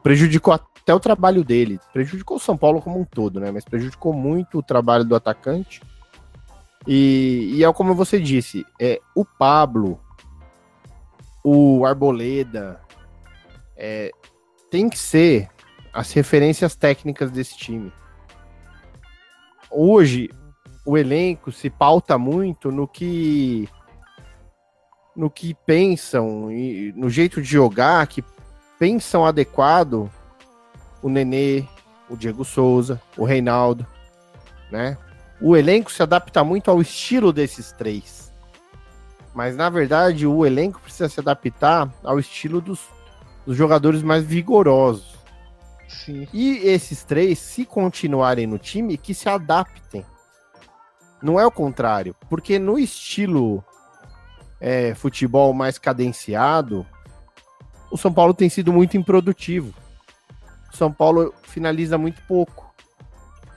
[0.03, 1.79] prejudicou até o trabalho dele.
[1.93, 3.51] Prejudicou o São Paulo como um todo, né?
[3.51, 5.83] Mas prejudicou muito o trabalho do atacante.
[6.87, 10.01] E, e é como você disse, é o Pablo,
[11.45, 12.81] o Arboleda,
[13.77, 14.11] é,
[14.71, 15.49] tem que ser
[15.93, 17.93] as referências técnicas desse time.
[19.71, 20.31] Hoje,
[20.87, 23.69] o elenco se pauta muito no que
[25.15, 28.25] no que pensam e no jeito de jogar que
[28.79, 30.11] pensam adequado
[31.03, 31.65] o Nenê,
[32.09, 33.87] o Diego Souza, o Reinaldo,
[34.71, 34.97] né?
[35.41, 38.33] O elenco se adapta muito ao estilo desses três.
[39.35, 42.81] Mas na verdade, o elenco precisa se adaptar ao estilo dos,
[43.47, 45.19] dos jogadores mais vigorosos.
[45.89, 46.29] Sim.
[46.33, 50.05] E esses três, se continuarem no time, que se adaptem.
[51.23, 52.15] Não é o contrário.
[52.29, 53.65] Porque no estilo
[54.61, 56.87] é, futebol mais cadenciado,
[57.91, 59.75] o São Paulo tem sido muito improdutivo.
[60.73, 62.70] O São Paulo finaliza muito pouco.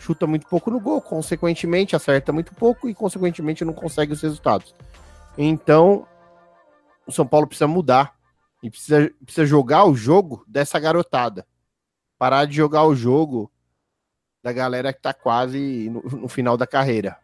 [0.04, 4.76] Chuta muito pouco no gol, consequentemente acerta muito pouco e consequentemente não consegue os resultados.
[5.38, 6.06] Então,
[7.08, 8.14] o São Paulo precisa mudar
[8.62, 11.46] e precisa, precisa jogar o jogo dessa garotada.
[12.18, 13.50] Parar de jogar o jogo
[14.44, 17.18] da galera que tá quase no, no final da carreira.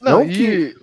[0.00, 0.76] Não, Não e que-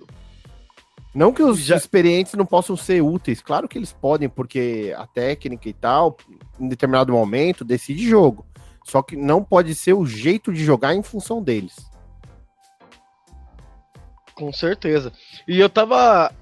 [1.14, 5.06] Não que os Já- experientes não possam ser úteis, claro que eles podem, porque a
[5.06, 6.16] técnica e tal,
[6.58, 8.46] em determinado momento, decide jogo.
[8.86, 11.74] Só que não pode ser o jeito de jogar em função deles.
[14.34, 15.12] Com certeza.
[15.48, 16.32] E eu tava.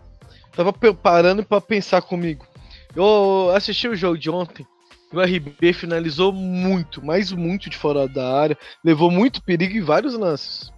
[0.55, 2.47] Tava pe- parando pra pensar comigo.
[2.95, 4.67] Eu assisti o jogo de ontem.
[5.13, 8.59] O RB finalizou muito, mas muito de fora da área.
[8.85, 10.71] Levou muito perigo em vários lances.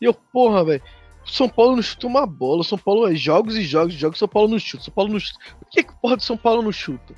[0.00, 0.82] E eu, porra, velho.
[1.26, 2.64] São Paulo não chuta uma bola.
[2.64, 4.18] São Paulo é jogos e jogos e jogos.
[4.18, 4.84] São Paulo não chuta.
[4.84, 5.38] São Paulo não chuta.
[5.60, 7.14] Por que, que porra São Paulo não chuta?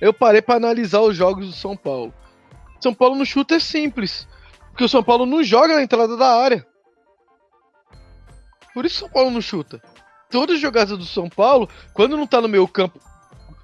[0.00, 2.12] Eu parei pra analisar os jogos do São Paulo.
[2.84, 4.28] São Paulo não chuta é simples.
[4.70, 6.66] Porque o São Paulo não joga na entrada da área.
[8.74, 9.80] Por isso o São Paulo não chuta.
[10.30, 13.00] Todas as jogadas do São Paulo, quando não tá no meio campo,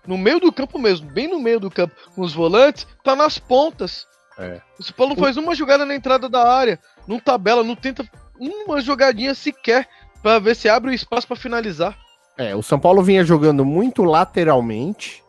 [0.06, 3.38] no meio do campo mesmo, bem no meio do campo, com os volantes, tá nas
[3.38, 4.06] pontas.
[4.38, 4.62] É.
[4.78, 8.08] O São Paulo não faz uma jogada na entrada da área, não tabela, não tenta
[8.38, 9.86] uma jogadinha sequer
[10.22, 11.98] pra ver se abre o espaço pra finalizar.
[12.38, 15.22] É, o São Paulo vinha jogando muito lateralmente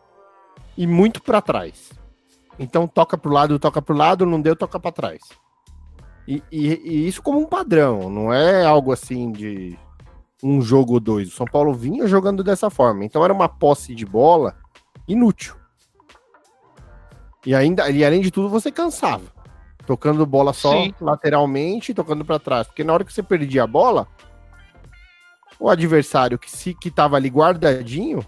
[0.78, 2.01] e muito pra trás.
[2.58, 5.20] Então toca pro lado, toca pro lado, não deu, toca pra trás.
[6.28, 9.76] E, e- e isso como um padrão, não é algo assim de
[10.42, 11.28] um jogo ou dois.
[11.28, 13.04] O São Paulo vinha jogando dessa forma.
[13.04, 14.56] Então era uma posse de bola
[15.08, 15.54] inútil.
[17.44, 19.24] E ainda, e além de tudo, você cansava.
[19.84, 20.94] Tocando bola só Sim.
[21.00, 22.68] lateralmente e tocando pra trás.
[22.68, 24.06] Porque na hora que você perdia a bola,
[25.58, 28.24] o adversário que se que tava ali guardadinho,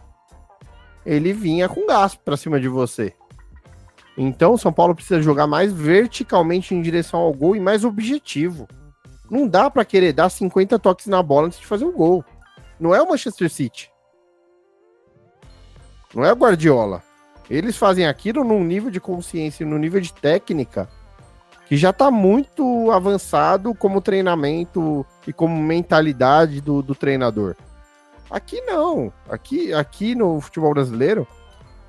[1.07, 3.15] ele vinha com gás pra cima de você.
[4.17, 8.69] Então o São Paulo precisa jogar mais verticalmente em direção ao gol e mais objetivo.
[9.31, 12.25] Não dá pra querer dar 50 toques na bola antes de fazer um gol.
[12.79, 13.91] Não é o Manchester City.
[16.15, 17.03] Não é o Guardiola.
[17.51, 20.89] Eles fazem aquilo num nível de consciência, num nível de técnica
[21.67, 27.57] que já tá muito avançado como treinamento e como mentalidade do, do treinador.
[28.31, 29.13] Aqui não.
[29.29, 31.27] Aqui, aqui no futebol brasileiro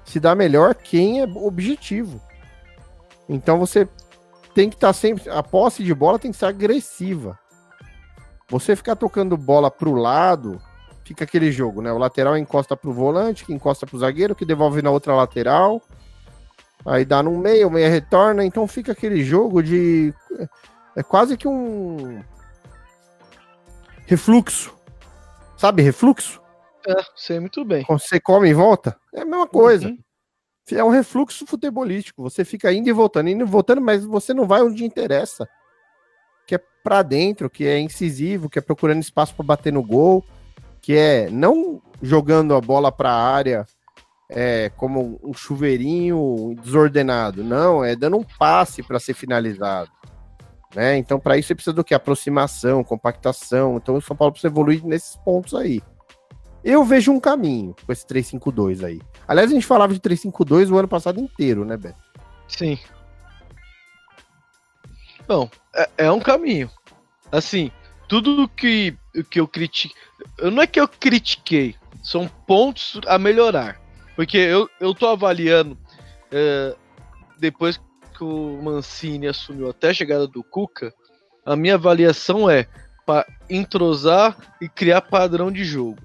[0.06, 2.22] se dá melhor quem é objetivo.
[3.28, 3.88] Então você
[4.54, 5.30] tem que estar sempre.
[5.30, 7.38] A posse de bola tem que ser agressiva.
[8.48, 10.62] Você ficar tocando bola pro lado,
[11.04, 11.92] fica aquele jogo, né?
[11.92, 15.82] O lateral encosta pro volante, que encosta pro zagueiro, que devolve na outra lateral.
[16.86, 20.14] Aí dá no meio, o meia retorna, então fica aquele jogo de.
[20.96, 22.24] É quase que um.
[24.06, 24.76] Refluxo.
[25.58, 26.45] Sabe, refluxo?
[26.88, 27.84] É, sei muito bem.
[27.84, 29.88] Quando você come e volta, é a mesma coisa.
[29.88, 29.98] Uhum.
[30.72, 32.24] É um refluxo futebolístico.
[32.24, 35.48] Você fica indo e voltando, indo e voltando, mas você não vai onde interessa.
[36.48, 40.24] Que é pra dentro, que é incisivo, que é procurando espaço para bater no gol,
[40.82, 43.66] que é não jogando a bola pra área
[44.30, 47.44] é, como um chuveirinho desordenado.
[47.44, 49.92] Não, é dando um passe para ser finalizado.
[50.76, 50.98] Né?
[50.98, 51.94] Então, para isso, você precisa do que?
[51.94, 53.78] Aproximação, compactação.
[53.78, 55.82] Então, o São Paulo precisa evoluir nesses pontos aí.
[56.66, 59.00] Eu vejo um caminho com esse 352 aí.
[59.28, 62.00] Aliás, a gente falava de 352 o ano passado inteiro, né, Beto?
[62.48, 62.80] Sim.
[65.28, 66.72] Bom, é, é um caminho.
[67.32, 67.72] Assim,
[68.08, 68.98] tudo que,
[69.30, 69.96] que eu critiquei.
[70.42, 73.80] Não é que eu critiquei, são pontos a melhorar.
[74.16, 75.78] Porque eu, eu tô avaliando,
[76.32, 76.76] é,
[77.38, 77.80] depois
[78.18, 80.92] que o Mancini assumiu até a chegada do Cuca,
[81.46, 82.68] a minha avaliação é
[83.06, 86.02] para entrosar e criar padrão de jogo.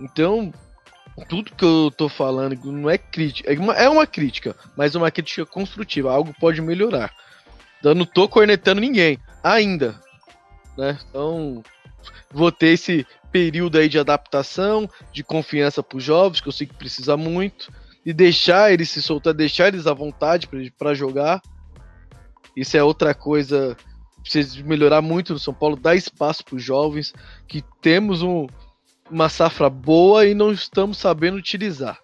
[0.00, 0.52] Então,
[1.28, 5.10] tudo que eu tô falando não é crítica, é uma, é uma crítica, mas uma
[5.10, 7.12] crítica construtiva, algo pode melhorar.
[7.82, 10.00] Eu não tô cornetando ninguém, ainda.
[10.76, 10.98] Né?
[11.08, 11.62] Então,
[12.30, 16.66] vou ter esse período aí de adaptação, de confiança para os jovens, que eu sei
[16.66, 17.72] que precisa muito,
[18.04, 21.40] e deixar eles se soltar, deixar eles à vontade para jogar.
[22.56, 23.76] Isso é outra coisa
[24.24, 27.12] precisa melhorar muito no São Paulo, dar espaço para os jovens,
[27.46, 28.46] que temos um,
[29.10, 31.98] uma safra boa e não estamos sabendo utilizar.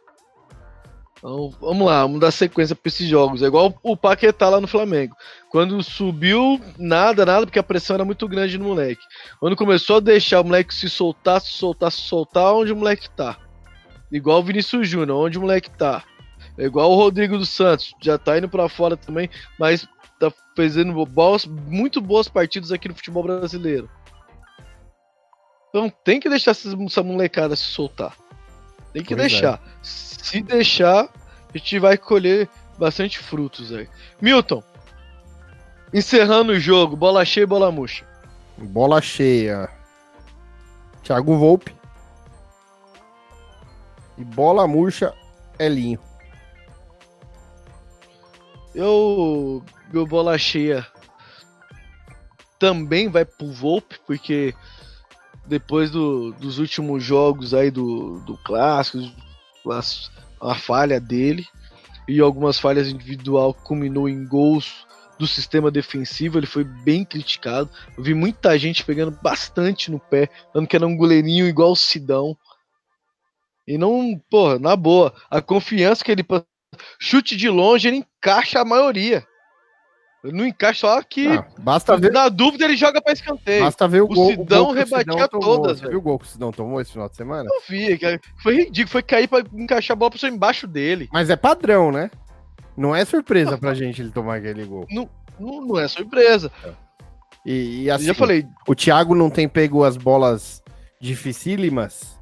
[1.20, 3.42] Então, vamos lá, vamos dar sequência para esses jogos.
[3.42, 5.14] É igual o Paquetá lá no Flamengo.
[5.50, 9.02] Quando subiu, nada, nada, porque a pressão era muito grande no moleque.
[9.38, 13.10] Quando começou a deixar o moleque se soltar, se soltar, se soltar, onde o moleque
[13.10, 13.36] tá?
[14.10, 16.02] Igual o Vinícius Júnior, onde o moleque tá?
[16.56, 19.28] É igual o Rodrigo dos Santos, já tá indo para fora também,
[19.58, 19.86] mas
[20.18, 23.88] tá fazendo boas, muito boas partidas aqui no futebol brasileiro.
[25.70, 28.16] Então tem que deixar essa molecada se soltar.
[28.92, 29.54] Tem que pois deixar.
[29.54, 29.60] É.
[29.82, 31.08] Se deixar,
[31.52, 33.88] a gente vai colher bastante frutos aí.
[34.20, 34.62] Milton,
[35.94, 38.04] encerrando o jogo, bola cheia e bola murcha.
[38.58, 39.70] Bola cheia.
[41.04, 41.74] Thiago Volpe.
[44.18, 45.14] E bola murcha,
[45.58, 46.00] Elinho.
[48.74, 49.64] Eu.
[49.92, 50.86] Meu bola cheia
[52.60, 54.54] também vai pro Volpe, porque
[55.50, 58.98] depois do, dos últimos jogos aí do, do clássico,
[59.68, 61.44] a, a falha dele
[62.08, 64.86] e algumas falhas individual culminou em gols
[65.18, 67.68] do sistema defensivo, ele foi bem criticado.
[67.98, 71.76] Eu vi muita gente pegando bastante no pé, falando que era um goleirinho igual o
[71.76, 72.36] Sidão.
[73.66, 76.24] E não, porra, na boa, a confiança que ele
[76.98, 79.26] chute de longe, ele encaixa a maioria.
[80.22, 81.26] Não encaixa, só que.
[81.26, 82.12] Ah, basta ver.
[82.12, 83.64] Na dúvida, ele joga pra escanteio.
[83.64, 84.30] Basta ver o, o gol.
[84.30, 85.80] Sidão o gol rebatia Sidão todas.
[85.80, 87.48] Você viu o gol que o Sidão tomou esse final de semana?
[87.50, 87.98] Eu vi,
[88.42, 88.88] foi ridículo.
[88.88, 91.08] Foi cair pra encaixar a bola pra embaixo dele.
[91.10, 92.10] Mas é padrão, né?
[92.76, 94.86] Não é surpresa não, pra gente ele tomar aquele gol.
[94.90, 95.08] Não,
[95.38, 96.52] não, não é surpresa.
[96.64, 96.70] É.
[97.46, 98.46] E, e assim, já falei.
[98.68, 100.62] o Thiago não tem pego as bolas
[101.00, 102.19] dificílimas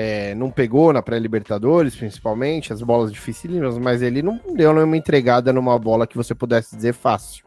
[0.00, 5.52] é, não pegou na pré-Libertadores, principalmente, as bolas dificílimas, mas ele não deu nenhuma entregada
[5.52, 7.44] numa bola que você pudesse dizer fácil.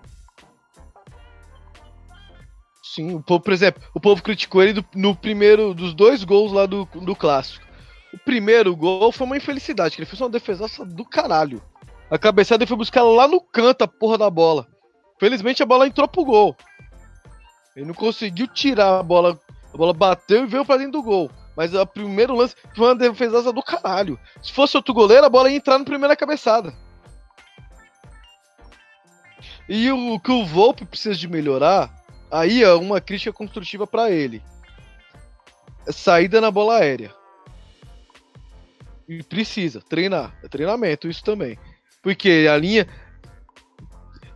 [2.83, 6.51] Sim, o povo, por exemplo, o povo criticou ele do, no primeiro dos dois gols
[6.51, 7.65] lá do, do clássico.
[8.13, 11.61] O primeiro gol foi uma infelicidade, que ele fez uma defesaça do caralho.
[12.09, 14.67] A cabeçada foi buscar lá no canto a porra da bola.
[15.17, 16.53] Felizmente a bola entrou pro gol.
[17.77, 19.39] Ele não conseguiu tirar a bola.
[19.73, 21.31] A bola bateu e veio pra dentro do gol.
[21.55, 24.19] Mas o primeiro lance foi uma defesa do caralho.
[24.41, 26.73] Se fosse outro goleiro, a bola ia entrar na primeira cabeçada.
[29.67, 31.93] E o que o Volpe precisa de melhorar,
[32.29, 34.43] aí é uma crítica construtiva para ele.
[35.87, 37.13] É saída na bola aérea.
[39.07, 40.33] E precisa treinar.
[40.43, 41.57] É treinamento isso também.
[42.01, 42.87] Porque a linha.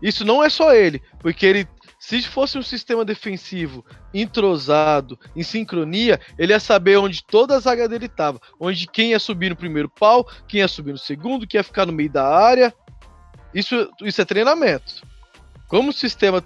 [0.02, 1.02] Isso não é só ele.
[1.20, 1.68] Porque ele
[2.06, 3.84] se fosse um sistema defensivo
[4.14, 8.40] entrosado, em sincronia, ele ia saber onde toda a zaga dele estava.
[8.60, 11.88] Onde quem ia subir no primeiro pau, quem ia subir no segundo, quem ia ficar
[11.88, 12.72] no meio da área.
[13.56, 15.02] Isso, isso é treinamento.
[15.68, 16.42] Como o sistema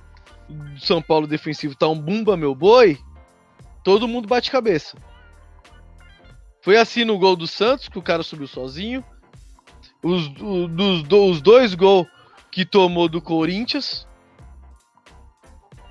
[0.47, 2.97] do São Paulo defensivo tá um bumba meu boi,
[3.83, 4.95] todo mundo bate cabeça.
[6.61, 9.03] Foi assim no gol do Santos, que o cara subiu sozinho.
[10.01, 12.07] Os, os, os dois gols
[12.49, 14.07] que tomou do Corinthians,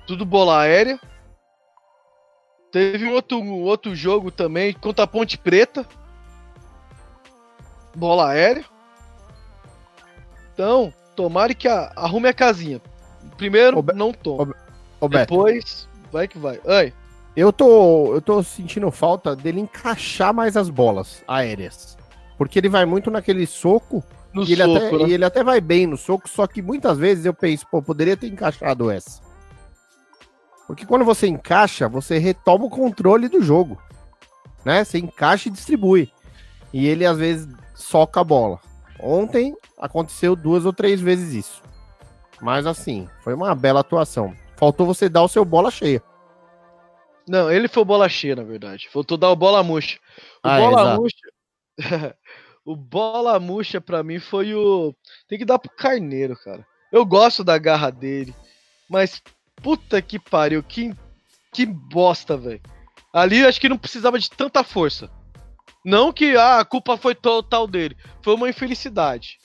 [0.09, 0.99] tudo bola aérea.
[2.71, 5.85] Teve um outro, um outro jogo também contra a Ponte Preta.
[7.95, 8.65] Bola aérea.
[10.51, 12.81] Então, tomara que a, arrume a casinha.
[13.37, 14.55] Primeiro, não toma.
[15.11, 16.59] Depois, vai que vai.
[16.63, 16.91] Oi.
[17.35, 21.95] Eu tô, eu tô sentindo falta dele encaixar mais as bolas aéreas.
[22.35, 24.03] Porque ele vai muito naquele soco.
[24.33, 25.03] No e, soco ele até, né?
[25.07, 28.17] e ele até vai bem no soco, só que muitas vezes eu penso, pô, poderia
[28.17, 29.28] ter encaixado essa.
[30.69, 33.81] Porque quando você encaixa, você retoma o controle do jogo.
[34.63, 34.83] Né?
[34.83, 36.13] Você encaixa e distribui.
[36.71, 38.59] E ele às vezes soca a bola.
[38.99, 41.63] Ontem aconteceu duas ou três vezes isso.
[42.39, 44.35] Mas assim, foi uma bela atuação.
[44.57, 46.03] Faltou você dar o seu bola cheia.
[47.27, 48.89] Não, ele foi bola cheia, na verdade.
[48.93, 49.97] Faltou dar o bola murcha.
[50.45, 51.17] O ah, bola é, murcha.
[52.63, 54.93] o bola murcha pra mim foi o.
[55.27, 56.63] Tem que dar pro Carneiro, cara.
[56.91, 58.35] Eu gosto da garra dele.
[58.87, 59.19] Mas
[59.61, 60.93] Puta que pariu, que,
[61.51, 62.61] que bosta, velho.
[63.13, 65.09] Ali acho que não precisava de tanta força.
[65.83, 67.97] Não que ah, a culpa foi total dele.
[68.21, 69.39] Foi uma infelicidade.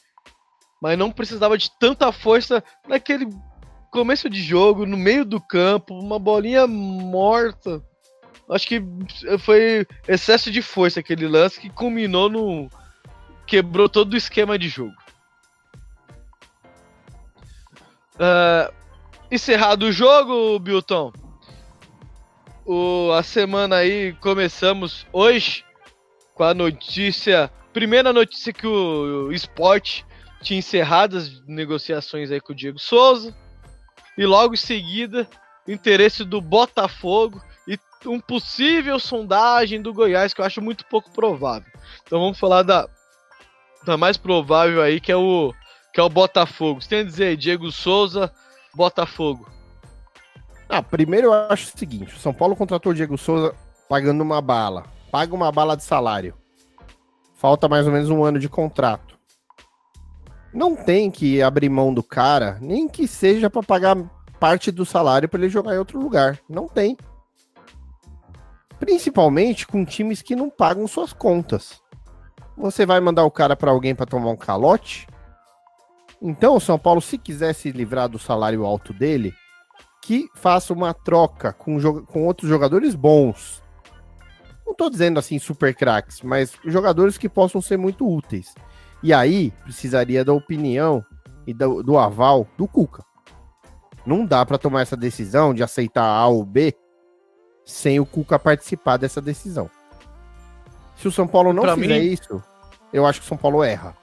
[0.80, 3.26] Mas não precisava de tanta força naquele
[3.90, 7.82] começo de jogo, no meio do campo, uma bolinha morta.
[8.50, 8.82] Acho que
[9.38, 12.68] foi excesso de força aquele lance que culminou no.
[13.46, 14.94] quebrou todo o esquema de jogo.
[18.16, 18.83] Uh,
[19.30, 21.12] encerrado o jogo, Bilton.
[22.64, 25.64] o, a semana aí começamos hoje
[26.34, 27.50] com a notícia.
[27.72, 30.06] Primeira notícia que o, o esporte
[30.42, 33.34] tinha encerrado as negociações aí com o Diego Souza.
[34.16, 35.28] E logo em seguida,
[35.66, 41.70] interesse do Botafogo e um possível sondagem do Goiás, que eu acho muito pouco provável.
[42.04, 42.88] Então vamos falar da,
[43.84, 45.52] da mais provável aí, que é o,
[45.92, 46.80] que é o Botafogo.
[46.80, 48.32] Você tem a dizer Diego Souza,
[48.74, 49.46] Botafogo.
[50.68, 53.54] Ah, primeiro eu acho o seguinte: São Paulo contratou o Diego Souza
[53.88, 54.84] pagando uma bala.
[55.10, 56.34] Paga uma bala de salário.
[57.34, 59.18] Falta mais ou menos um ano de contrato.
[60.52, 63.96] Não tem que abrir mão do cara, nem que seja para pagar
[64.38, 66.38] parte do salário para ele jogar em outro lugar.
[66.48, 66.96] Não tem.
[68.78, 71.80] Principalmente com times que não pagam suas contas.
[72.56, 75.06] Você vai mandar o cara para alguém para tomar um calote?
[76.20, 79.34] Então, o São Paulo, se quiser se livrar do salário alto dele,
[80.02, 83.62] que faça uma troca com, com outros jogadores bons.
[84.64, 88.54] Não estou dizendo assim super craques, mas jogadores que possam ser muito úteis.
[89.02, 91.04] E aí, precisaria da opinião
[91.46, 93.04] e do, do aval do Cuca.
[94.06, 96.74] Não dá para tomar essa decisão de aceitar A ou B
[97.64, 99.70] sem o Cuca participar dessa decisão.
[100.96, 102.06] Se o São Paulo não pra fizer mim...
[102.06, 102.42] isso,
[102.92, 103.96] eu acho que o São Paulo erra.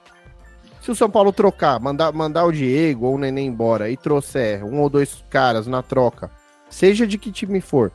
[0.82, 4.64] Se o São Paulo trocar, mandar, mandar o Diego ou o Neném embora e trouxer
[4.64, 6.28] um ou dois caras na troca,
[6.68, 7.92] seja de que time for,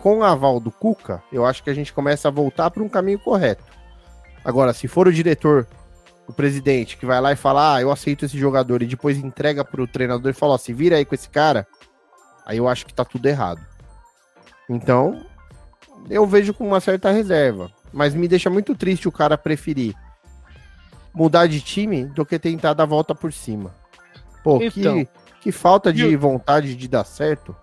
[0.00, 2.88] com o aval do Cuca, eu acho que a gente começa a voltar para um
[2.88, 3.62] caminho correto.
[4.44, 5.64] Agora, se for o diretor,
[6.26, 9.64] o presidente, que vai lá e fala, ah, eu aceito esse jogador, e depois entrega
[9.64, 11.64] para o treinador e fala, se vira aí com esse cara,
[12.44, 13.64] aí eu acho que tá tudo errado.
[14.68, 15.24] Então,
[16.10, 17.70] eu vejo com uma certa reserva.
[17.92, 19.94] Mas me deixa muito triste o cara preferir
[21.14, 23.74] mudar de time do que tentar dar a volta por cima.
[24.42, 25.10] Pô, então, que,
[25.40, 26.18] que falta de eu...
[26.18, 27.56] vontade de dar certo.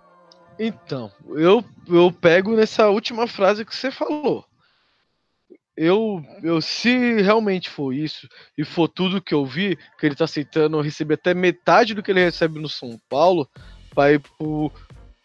[0.58, 4.44] Então, eu, eu pego nessa última frase que você falou.
[5.76, 8.28] Eu, eu, se realmente for isso,
[8.58, 12.10] e for tudo que eu vi, que ele tá aceitando receber até metade do que
[12.10, 13.48] ele recebe no São Paulo,
[13.94, 14.70] para ir pro,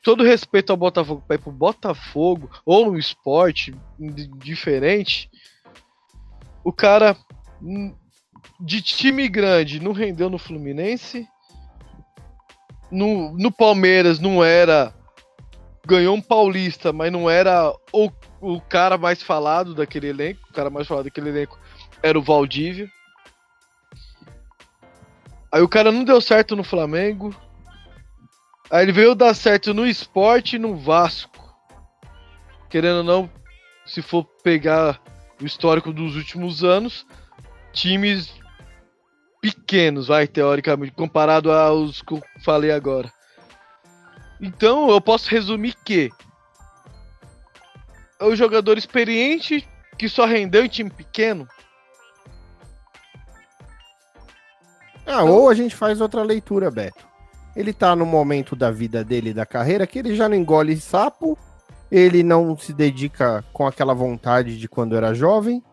[0.01, 3.75] todo respeito ao Botafogo, para ir pro Botafogo ou no esporte
[4.39, 5.30] diferente,
[6.63, 7.15] o cara
[7.61, 7.93] hum,
[8.60, 11.28] de time grande não rendeu no Fluminense,
[12.91, 14.93] no, no Palmeiras não era.
[15.86, 20.41] Ganhou um paulista, mas não era o, o cara mais falado daquele elenco.
[20.50, 21.58] O cara mais falado daquele elenco
[22.04, 22.91] era o Valdívia.
[25.50, 27.34] Aí o cara não deu certo no Flamengo.
[28.70, 31.56] Aí ele veio dar certo no esporte e no Vasco.
[32.70, 33.30] Querendo ou não,
[33.86, 35.02] se for pegar
[35.41, 37.06] o histórico dos últimos anos,
[37.72, 38.34] times
[39.42, 43.12] pequenos, vai, teoricamente, comparado aos que eu falei agora.
[44.40, 46.12] Então eu posso resumir que
[48.20, 49.68] é o jogador experiente
[49.98, 51.48] que só rendeu em time pequeno.
[55.06, 55.30] Ah, então...
[55.30, 57.08] ou a gente faz outra leitura, Beto
[57.58, 61.36] ele tá no momento da vida dele, da carreira, que ele já não engole sapo,
[61.92, 65.64] ele não se dedica com aquela vontade de quando era jovem,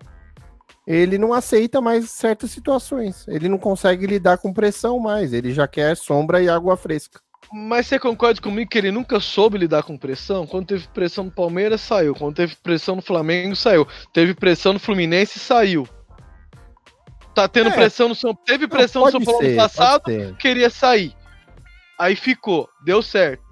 [0.87, 5.67] ele não aceita mais certas situações, ele não consegue lidar com pressão mais, ele já
[5.67, 7.21] quer sombra e água fresca.
[7.53, 10.47] Mas você concorda comigo que ele nunca soube lidar com pressão?
[10.47, 12.15] Quando teve pressão no Palmeiras, saiu.
[12.15, 13.87] Quando teve pressão no Flamengo, saiu.
[14.13, 15.87] Teve pressão no Fluminense, saiu.
[17.35, 17.73] Tá tendo é.
[17.73, 20.05] pressão no São Teve pressão não, no São Paulo ser, no passado,
[20.39, 21.15] queria sair.
[21.99, 23.43] Aí ficou, deu certo.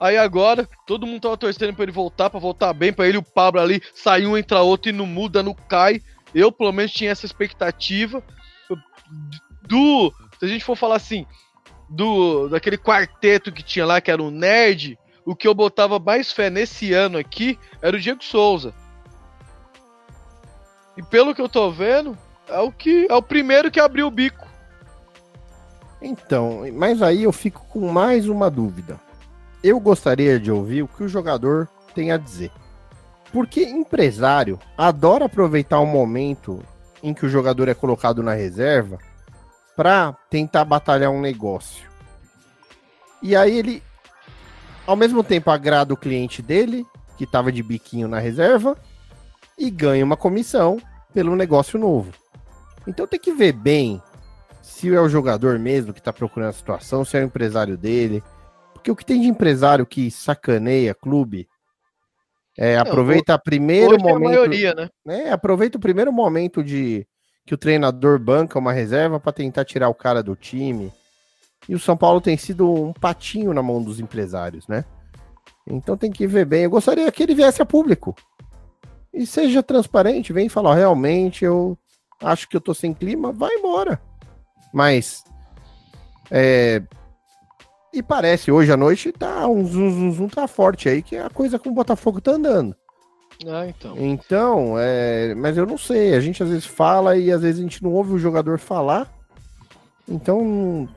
[0.00, 3.22] Aí agora, todo mundo tava torcendo pra ele voltar, pra voltar bem, pra ele o
[3.22, 6.00] Pablo ali, sai um, entra outro e não muda, não cai.
[6.34, 8.22] Eu, pelo menos, tinha essa expectativa
[9.62, 10.12] do.
[10.38, 11.26] Se a gente for falar assim,
[11.88, 16.32] do daquele quarteto que tinha lá, que era o Nerd, o que eu botava mais
[16.32, 18.74] fé nesse ano aqui era o Diego Souza.
[20.96, 22.16] E pelo que eu tô vendo,
[22.48, 24.48] é o que é o primeiro que abriu o bico.
[26.00, 28.98] Então, mas aí eu fico com mais uma dúvida.
[29.62, 32.50] Eu gostaria de ouvir o que o jogador tem a dizer.
[33.32, 36.62] Porque empresário adora aproveitar o momento
[37.02, 38.98] em que o jogador é colocado na reserva
[39.76, 41.88] para tentar batalhar um negócio.
[43.22, 43.82] E aí ele,
[44.86, 48.76] ao mesmo tempo, agrada o cliente dele, que estava de biquinho na reserva,
[49.56, 50.78] e ganha uma comissão
[51.12, 52.12] pelo negócio novo.
[52.86, 54.02] Então tem que ver bem
[54.62, 58.22] se é o jogador mesmo que tá procurando a situação, se é o empresário dele.
[58.72, 61.48] Porque o que tem de empresário que sacaneia clube,
[62.60, 64.32] é, aproveita o primeiro é momento.
[64.32, 64.88] É maioria, né?
[65.06, 65.30] né?
[65.30, 67.06] Aproveita o primeiro momento de
[67.46, 70.92] que o treinador banca uma reserva para tentar tirar o cara do time.
[71.68, 74.84] E o São Paulo tem sido um patinho na mão dos empresários, né?
[75.68, 76.64] Então tem que ver bem.
[76.64, 78.16] Eu gostaria que ele viesse a público.
[79.14, 81.78] E seja transparente, vem falar, realmente eu
[82.20, 84.00] acho que eu tô sem clima, vai embora.
[84.74, 85.22] Mas
[86.28, 86.82] é,
[87.92, 91.30] e parece, hoje à noite tá um zum, zum, zum tá forte aí, que a
[91.30, 92.76] coisa com o Botafogo tá andando.
[93.46, 93.94] Ah, então.
[93.96, 97.62] Então, é, mas eu não sei, a gente às vezes fala e às vezes a
[97.62, 99.12] gente não ouve o jogador falar.
[100.06, 100.88] Então,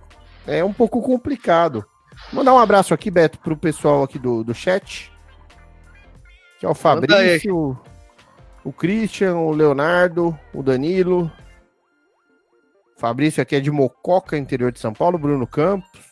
[0.48, 1.86] é um pouco complicado.
[2.34, 5.12] Mandar um abraço aqui, Beto, pro pessoal aqui do, do chat.
[6.60, 7.78] Que é o Fabrício,
[8.64, 11.32] o Christian, o Leonardo, o Danilo.
[12.98, 16.11] Fabrício aqui é de Mococa, interior de São Paulo, Bruno Campos.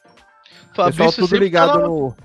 [0.79, 2.15] Fabrício Pessoal tudo ligado no.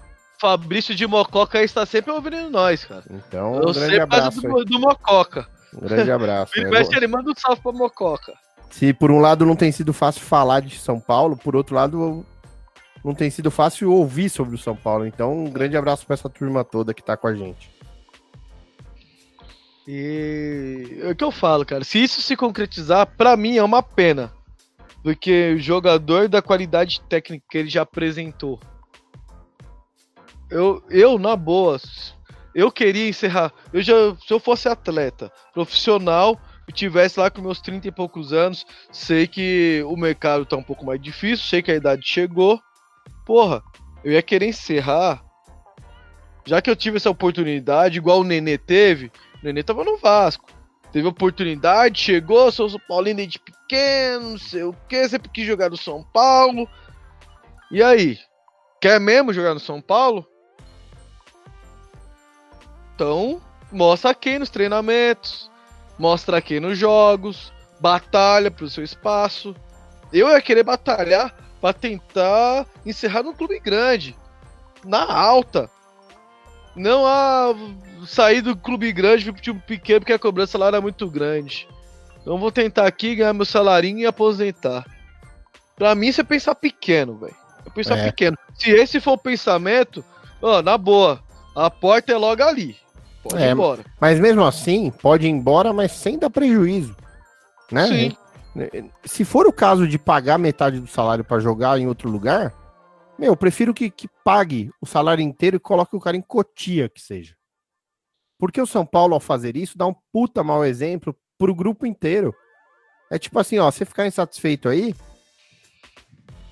[0.41, 3.05] Fabrício de Mococa está sempre ouvindo nós, cara.
[3.11, 4.41] Então, um Eu grande abraço.
[4.41, 5.49] do, do Mococa.
[5.75, 6.53] Um grande abraço.
[6.59, 6.85] Ele, né?
[6.93, 8.33] ele manda um salve pra Mococa.
[8.71, 12.27] Se por um lado não tem sido fácil falar de São Paulo, por outro lado
[13.05, 15.07] não tem sido fácil ouvir sobre o São Paulo.
[15.07, 17.71] Então, um grande abraço para essa turma toda que tá com a gente.
[19.87, 21.85] E é o que eu falo, cara.
[21.85, 24.33] Se isso se concretizar, pra mim é uma pena.
[25.05, 28.59] Porque o jogador da qualidade técnica que ele já apresentou.
[30.51, 31.79] Eu, eu na boa,
[32.55, 33.53] eu queria encerrar.
[33.71, 38.33] Eu já, se eu fosse atleta profissional e tivesse lá com meus 30 e poucos
[38.33, 42.59] anos, sei que o mercado tá um pouco mais difícil, sei que a idade chegou.
[43.27, 43.63] Porra,
[44.03, 45.23] eu ia querer encerrar.
[46.47, 50.54] Já que eu tive essa oportunidade, igual o Nenê teve, o Nenê tava no Vasco.
[50.95, 55.69] Teve oportunidade, chegou, sou São Paulino desde pequeno, não sei o que, sempre quis jogar
[55.69, 56.69] no São Paulo.
[57.69, 58.17] E aí?
[58.81, 60.25] Quer mesmo jogar no São Paulo?
[62.95, 63.43] Então,
[63.73, 65.51] mostra aqui nos treinamentos,
[65.99, 69.53] mostra aqui nos jogos, batalha pro seu espaço.
[70.13, 74.17] Eu ia querer batalhar para tentar encerrar num clube grande,
[74.85, 75.69] na alta.
[76.77, 77.55] Não a
[78.07, 81.69] sair do clube grande pro time pequeno porque a cobrança salário é muito grande.
[82.21, 84.85] Então vou tentar aqui ganhar meu salarinho e aposentar.
[85.77, 87.35] Pra mim, você pensar pequeno, velho.
[87.65, 88.05] Eu pensar É.
[88.05, 88.37] pequeno.
[88.55, 90.05] Se esse for o pensamento,
[90.41, 91.21] ó, na boa,
[91.55, 92.77] a porta é logo ali.
[93.23, 93.85] Pode É, ir embora.
[94.01, 96.95] Mas mesmo assim, pode ir embora, mas sem dar prejuízo.
[97.73, 97.87] Né?
[97.87, 98.17] Sim.
[99.05, 102.53] Se for o caso de pagar metade do salário para jogar em outro lugar,
[103.19, 106.89] meu, eu prefiro que, que pague o salário inteiro e coloque o cara em Cotia,
[106.89, 107.37] que seja.
[108.39, 112.35] Porque o São Paulo, ao fazer isso, dá um puta mau exemplo pro grupo inteiro.
[113.11, 114.95] É tipo assim, ó, você ficar insatisfeito aí,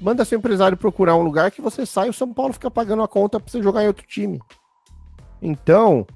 [0.01, 3.09] manda seu empresário procurar um lugar que você sai, o São Paulo fica pagando a
[3.09, 4.41] conta pra você jogar em outro time.
[5.41, 6.07] Então,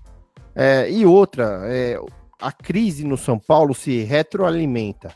[0.55, 1.99] é, e outra, é,
[2.41, 5.13] a crise no São Paulo se retroalimenta.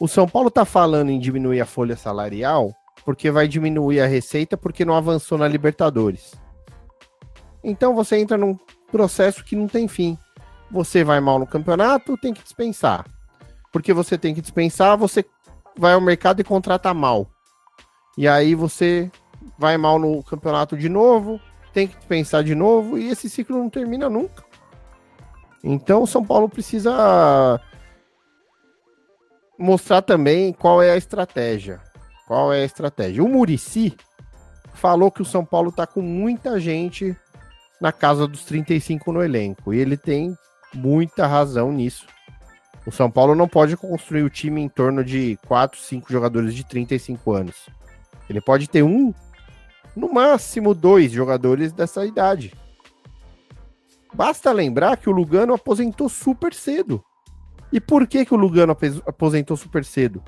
[0.00, 2.72] O São Paulo tá falando em diminuir a folha salarial
[3.04, 6.34] porque vai diminuir a receita porque não avançou na Libertadores.
[7.62, 8.58] Então você entra num
[8.90, 10.18] processo que não tem fim.
[10.70, 13.04] Você vai mal no campeonato, tem que dispensar.
[13.72, 15.24] Porque você tem que dispensar, você
[15.76, 17.28] vai ao mercado e contrata mal.
[18.16, 19.10] E aí você
[19.58, 21.40] vai mal no campeonato de novo,
[21.72, 24.44] tem que dispensar de novo e esse ciclo não termina nunca.
[25.62, 27.60] Então o São Paulo precisa
[29.58, 31.80] mostrar também qual é a estratégia.
[32.30, 33.24] Qual é a estratégia?
[33.24, 33.92] O Murici
[34.74, 37.16] falou que o São Paulo tá com muita gente
[37.80, 39.74] na casa dos 35 no elenco.
[39.74, 40.38] E ele tem
[40.72, 42.06] muita razão nisso.
[42.86, 46.62] O São Paulo não pode construir o time em torno de 4, 5 jogadores de
[46.62, 47.68] 35 anos.
[48.28, 49.12] Ele pode ter um,
[49.96, 52.54] no máximo dois jogadores dessa idade.
[54.14, 57.04] Basta lembrar que o Lugano aposentou super cedo.
[57.72, 60.22] E por que, que o Lugano aposentou super cedo?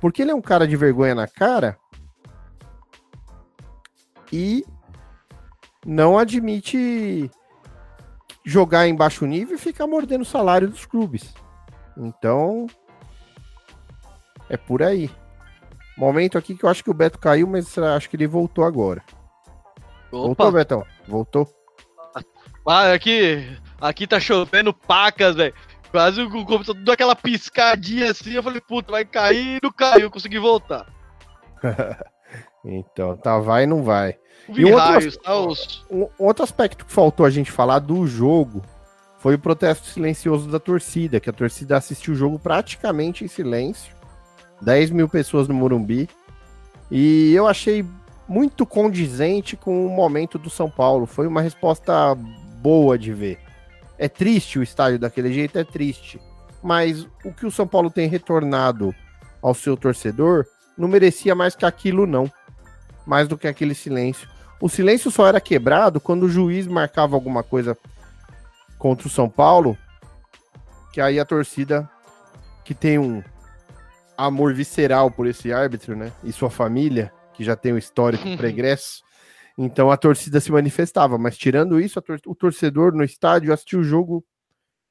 [0.00, 1.78] Porque ele é um cara de vergonha na cara
[4.32, 4.64] e
[5.84, 7.30] não admite
[8.44, 11.34] jogar em baixo nível e ficar mordendo o salário dos clubes.
[11.96, 12.66] Então,
[14.48, 15.10] é por aí.
[15.96, 19.02] Momento aqui que eu acho que o Beto caiu, mas acho que ele voltou agora.
[20.10, 20.86] Voltou, Opa, Betão?
[21.06, 21.46] Voltou.
[22.66, 23.44] ah, aqui,
[23.80, 25.54] aqui tá chovendo pacas, velho.
[25.90, 30.38] Quase o computador deu aquela piscadinha assim, eu falei, puta, vai cair, não caiu, consegui
[30.38, 30.86] voltar.
[32.64, 34.16] Então, tá, vai e não vai.
[34.48, 35.86] Vi E outro raios, tá, os...
[35.90, 38.62] Um outro aspecto que faltou a gente falar do jogo
[39.18, 43.94] foi o protesto silencioso da torcida, que a torcida assistiu o jogo praticamente em silêncio.
[44.60, 46.08] 10 mil pessoas no Morumbi.
[46.90, 47.84] E eu achei
[48.28, 51.06] muito condizente com o momento do São Paulo.
[51.06, 52.14] Foi uma resposta
[52.60, 53.38] boa de ver.
[53.98, 56.20] É triste o estádio daquele jeito, é triste.
[56.62, 58.94] Mas o que o São Paulo tem retornado
[59.42, 60.46] ao seu torcedor
[60.76, 62.30] não merecia mais que aquilo, não.
[63.04, 64.28] Mais do que aquele silêncio.
[64.60, 67.76] O silêncio só era quebrado quando o juiz marcava alguma coisa
[68.78, 69.76] contra o São Paulo,
[70.92, 71.88] que aí a torcida
[72.64, 73.22] que tem um
[74.16, 76.12] amor visceral por esse árbitro, né?
[76.22, 79.02] E sua família, que já tem um histórico pregresso.
[79.58, 83.84] Então a torcida se manifestava, mas tirando isso, tor o torcedor no estádio assistiu o
[83.84, 84.24] jogo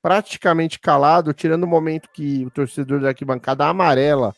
[0.02, 4.36] praticamente calado, tirando o momento que o torcedor da arquibancada amarela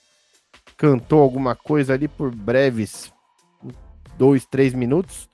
[0.78, 3.12] cantou alguma coisa ali por breves
[4.20, 5.28] dois, três minutos.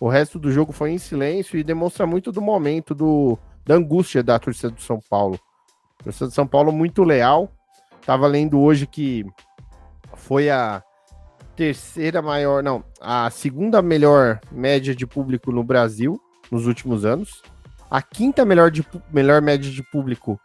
[0.00, 4.22] O resto do jogo foi em silêncio e demonstra muito do momento do, da angústia
[4.22, 5.38] da torcida do São Paulo.
[6.00, 7.52] A torcida do São Paulo muito leal.
[8.04, 9.24] Tava lendo hoje que
[10.14, 10.82] foi a
[11.60, 16.18] terceira maior, não, a segunda melhor média de público no Brasil
[16.50, 17.42] nos últimos anos.
[17.90, 18.82] A quinta melhor, de,
[19.12, 20.40] melhor média de público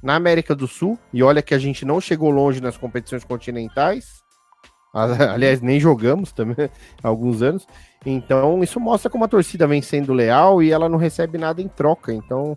[0.00, 0.96] na América do Sul.
[1.12, 4.22] E olha que a gente não chegou longe nas competições continentais.
[4.94, 6.70] Aliás, nem jogamos também
[7.02, 7.66] há alguns anos.
[8.06, 11.66] Então, isso mostra como a torcida vem sendo leal e ela não recebe nada em
[11.66, 12.12] troca.
[12.12, 12.56] Então,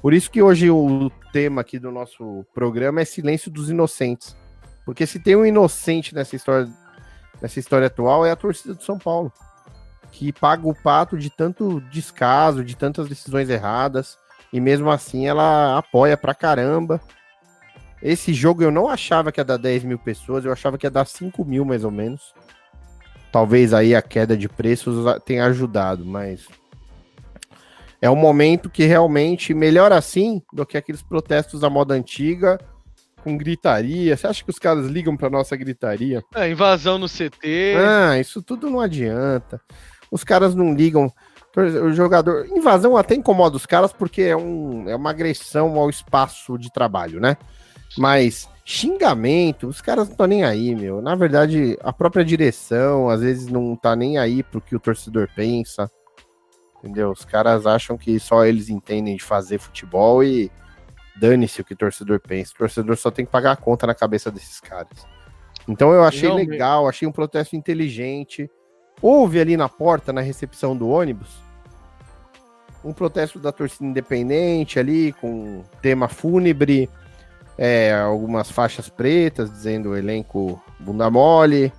[0.00, 4.34] por isso que hoje o tema aqui do nosso programa é Silêncio dos Inocentes.
[4.86, 6.68] Porque se tem um inocente nessa história,
[7.42, 9.32] nessa história atual, é a torcida do São Paulo.
[10.12, 14.16] Que paga o pato de tanto descaso, de tantas decisões erradas.
[14.52, 17.00] E mesmo assim ela apoia pra caramba.
[18.00, 20.90] Esse jogo eu não achava que ia dar 10 mil pessoas, eu achava que ia
[20.90, 22.32] dar 5 mil mais ou menos.
[23.32, 26.46] Talvez aí a queda de preços tenha ajudado, mas
[28.00, 32.58] é um momento que realmente melhor assim do que aqueles protestos da moda antiga
[33.22, 34.16] com gritaria.
[34.16, 36.22] Você acha que os caras ligam para nossa gritaria?
[36.34, 37.76] É, invasão no CT.
[37.78, 39.60] Ah, isso tudo não adianta.
[40.10, 41.10] Os caras não ligam.
[41.56, 42.46] O jogador.
[42.46, 47.20] Invasão até incomoda os caras porque é, um, é uma agressão ao espaço de trabalho,
[47.20, 47.36] né?
[47.98, 51.02] Mas xingamento, os caras não estão nem aí, meu.
[51.02, 55.28] Na verdade, a própria direção às vezes não tá nem aí pro que o torcedor
[55.34, 55.90] pensa.
[56.78, 57.10] Entendeu?
[57.10, 60.50] Os caras acham que só eles entendem de fazer futebol e
[61.16, 62.52] dane-se o que o torcedor pensa.
[62.54, 65.06] O torcedor só tem que pagar a conta na cabeça desses caras.
[65.68, 68.50] Então eu achei legal, achei um protesto inteligente.
[69.00, 71.40] Houve ali na porta, na recepção do ônibus,
[72.84, 76.88] um protesto da torcida independente ali, com tema fúnebre,
[77.56, 81.72] é, algumas faixas pretas dizendo elenco bunda mole,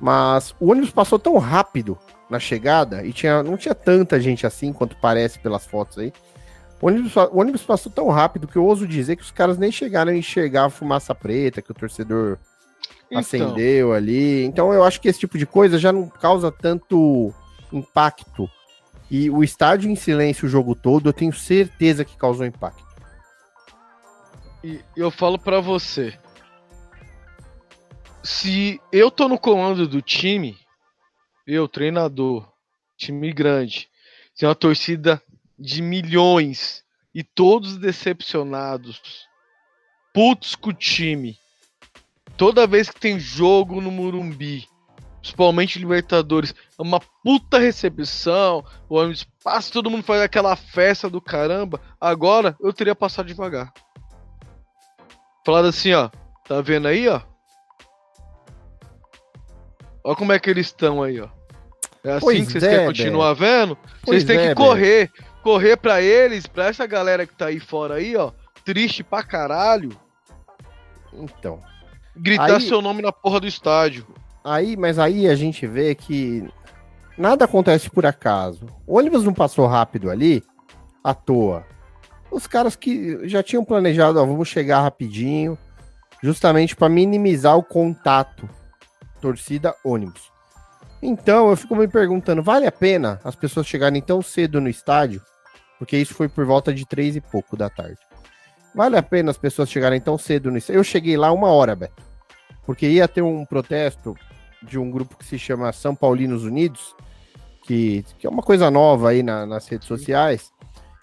[0.00, 1.98] mas o ônibus passou tão rápido
[2.28, 6.12] na chegada e tinha, não tinha tanta gente assim quanto parece pelas fotos aí.
[6.82, 9.70] O ônibus, o ônibus passou tão rápido que eu ouso dizer que os caras nem
[9.70, 12.38] chegaram a enxergar a fumaça preta que o torcedor
[13.06, 13.20] então.
[13.20, 14.42] acendeu ali.
[14.42, 17.32] Então eu acho que esse tipo de coisa já não causa tanto
[17.72, 18.50] impacto.
[19.08, 22.82] E o estádio em silêncio o jogo todo, eu tenho certeza que causou impacto.
[24.64, 26.18] E eu falo para você.
[28.24, 30.56] Se eu tô no comando do time,
[31.46, 32.48] eu, treinador,
[32.96, 33.88] time grande,
[34.36, 35.22] tem uma torcida
[35.62, 36.82] de milhões
[37.14, 39.00] e todos decepcionados,
[40.12, 41.38] putos com o time.
[42.36, 44.66] Toda vez que tem jogo no Murumbi,
[45.20, 51.20] principalmente Libertadores, é uma puta recepção, o ônibus passa, todo mundo faz aquela festa do
[51.20, 51.80] caramba.
[52.00, 53.72] Agora eu teria passado devagar.
[55.46, 56.10] Falado assim, ó.
[56.44, 57.20] Tá vendo aí, ó?
[60.04, 61.28] Olha como é que eles estão aí, ó.
[62.04, 63.78] É assim pois que vocês é, querem continuar vendo?
[64.04, 65.10] Vocês têm é, que correr.
[65.42, 68.30] Correr pra eles, pra essa galera que tá aí fora aí, ó.
[68.64, 69.90] Triste pra caralho.
[71.12, 71.60] Então.
[72.16, 74.06] Gritar aí, seu nome na porra do estádio.
[74.44, 76.48] Aí, mas aí a gente vê que
[77.18, 78.66] nada acontece por acaso.
[78.86, 80.42] O ônibus não passou rápido ali,
[81.02, 81.64] à toa
[82.32, 85.56] os caras que já tinham planejado, ó, vamos chegar rapidinho,
[86.22, 88.48] justamente para minimizar o contato
[89.20, 90.32] torcida ônibus.
[91.02, 95.20] Então eu fico me perguntando, vale a pena as pessoas chegarem tão cedo no estádio?
[95.76, 97.98] Porque isso foi por volta de três e pouco da tarde.
[98.72, 100.78] Vale a pena as pessoas chegarem tão cedo no estádio?
[100.78, 102.00] Eu cheguei lá uma hora, Beto.
[102.64, 104.14] Porque ia ter um protesto
[104.62, 106.94] de um grupo que se chama São Paulinos Unidos,
[107.64, 110.52] que, que é uma coisa nova aí na, nas redes sociais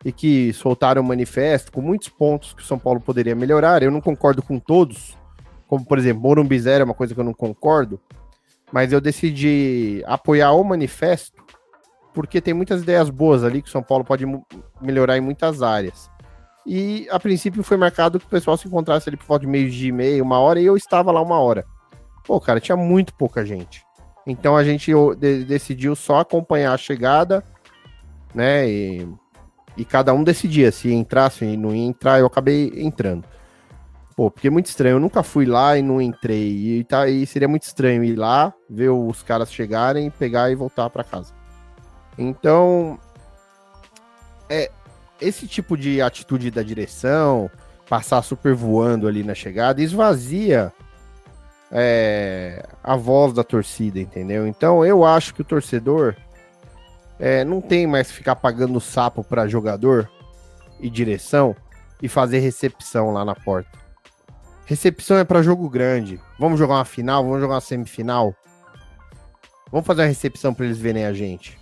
[0.05, 3.83] e que soltaram um manifesto com muitos pontos que o São Paulo poderia melhorar.
[3.83, 5.17] Eu não concordo com todos,
[5.67, 7.99] como por exemplo, Morumbi Zero é uma coisa que eu não concordo,
[8.71, 11.43] mas eu decidi apoiar o manifesto
[12.13, 14.25] porque tem muitas ideias boas ali que o São Paulo pode
[14.81, 16.09] melhorar em muitas áreas.
[16.65, 19.69] E a princípio foi marcado que o pessoal se encontrasse ali por volta de meio
[19.69, 21.65] dia e meia, uma hora, e eu estava lá uma hora.
[22.25, 23.83] Pô, cara, tinha muito pouca gente.
[24.27, 24.91] Então a gente
[25.47, 27.43] decidiu só acompanhar a chegada,
[28.33, 28.69] né?
[28.69, 29.07] E
[29.79, 33.23] e cada um decidia se entrar, se não ia entrar, eu acabei entrando.
[34.19, 36.49] Pô, porque é muito estranho, eu nunca fui lá e não entrei.
[36.51, 40.89] E, tá, e seria muito estranho ir lá, ver os caras chegarem, pegar e voltar
[40.89, 41.33] para casa.
[42.17, 42.99] Então,
[44.49, 44.69] é
[45.21, 47.49] esse tipo de atitude da direção,
[47.87, 50.73] passar super voando ali na chegada, esvazia
[51.71, 54.45] é, a voz da torcida, entendeu?
[54.45, 56.13] Então, eu acho que o torcedor
[57.17, 60.11] é, não tem mais ficar pagando sapo para jogador
[60.77, 61.55] e direção
[62.01, 63.79] e fazer recepção lá na porta.
[64.69, 66.21] Recepção é para jogo grande.
[66.37, 68.35] Vamos jogar uma final, vamos jogar uma semifinal.
[69.71, 71.57] Vamos fazer uma recepção para eles verem a gente.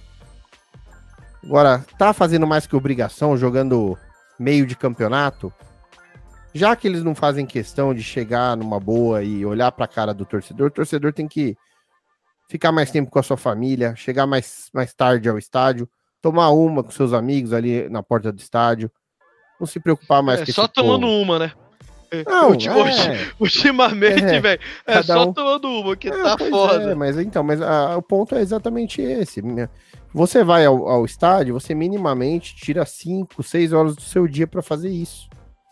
[1.41, 3.97] Agora, tá fazendo mais que obrigação, jogando
[4.37, 5.53] meio de campeonato?
[6.53, 10.13] Já que eles não fazem questão de chegar numa boa e olhar para a cara
[10.13, 11.55] do torcedor, o torcedor tem que
[12.49, 15.89] ficar mais tempo com a sua família, chegar mais, mais tarde ao estádio,
[16.21, 18.91] tomar uma com seus amigos ali na porta do estádio,
[19.57, 21.21] não se preocupar mais É com só tomando povo.
[21.21, 21.53] uma, né?
[22.27, 22.73] Não, Ulti- é.
[22.73, 24.61] ulti- Ultimamente, É, velho.
[24.85, 26.91] É só um- tomando uma, que É, tá pois foda.
[26.91, 29.41] é, mas então, mas ah, o ponto é exatamente esse.
[29.41, 29.69] Minha-
[30.13, 34.61] Você vai ao, ao estádio, você minimamente tira 5, 6 horas do seu dia para
[34.61, 35.29] fazer isso.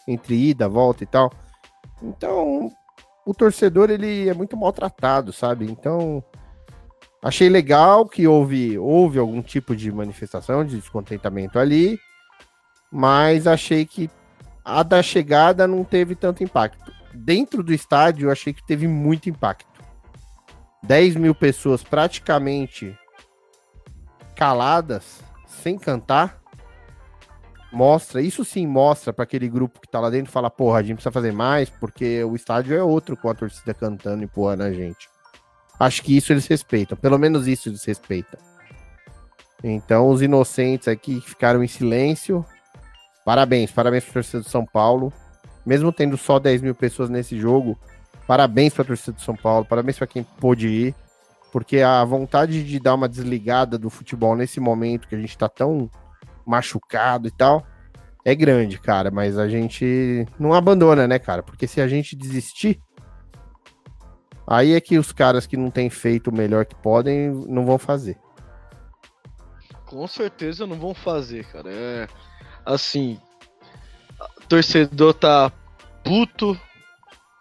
[0.07, 1.31] Entre ida, volta e tal.
[2.03, 2.69] Então,
[3.25, 5.65] o torcedor ele é muito maltratado, sabe?
[5.65, 6.23] Então,
[7.23, 11.97] achei legal que houve, houve algum tipo de manifestação de descontentamento ali,
[12.91, 14.09] mas achei que
[14.65, 16.91] a da chegada não teve tanto impacto.
[17.13, 19.69] Dentro do estádio, eu achei que teve muito impacto.
[20.83, 22.97] 10 mil pessoas praticamente
[24.35, 26.41] caladas, sem cantar,
[27.71, 30.95] mostra, isso sim mostra para aquele grupo que tá lá dentro, fala, porra, a gente
[30.95, 34.71] precisa fazer mais, porque o estádio é outro com a torcida cantando e empurrando a
[34.71, 35.09] gente.
[35.79, 38.39] Acho que isso eles respeitam, pelo menos isso eles respeitam.
[39.63, 42.45] Então, os inocentes aqui que ficaram em silêncio,
[43.25, 45.11] parabéns, parabéns para torcida do São Paulo.
[45.65, 47.77] Mesmo tendo só 10 mil pessoas nesse jogo,
[48.27, 50.95] parabéns para a torcida do São Paulo, parabéns para quem pôde ir,
[51.51, 55.49] porque a vontade de dar uma desligada do futebol nesse momento que a gente tá
[55.49, 55.89] tão
[56.45, 57.65] machucado e tal,
[58.23, 61.41] é grande, cara, mas a gente não abandona, né, cara?
[61.41, 62.79] Porque se a gente desistir,
[64.45, 67.79] aí é que os caras que não têm feito o melhor que podem não vão
[67.79, 68.17] fazer.
[69.87, 71.71] Com certeza não vão fazer, cara.
[71.71, 72.07] É
[72.65, 73.19] assim,
[74.47, 75.51] torcedor tá
[76.03, 76.59] puto,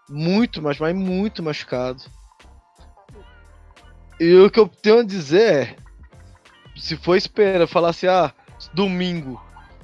[0.08, 2.02] muito, mas mas muito machucado.
[4.20, 5.76] E o que eu tenho a dizer é,
[6.76, 8.32] se for esperar, falar assim, ah,
[8.72, 9.42] domingo,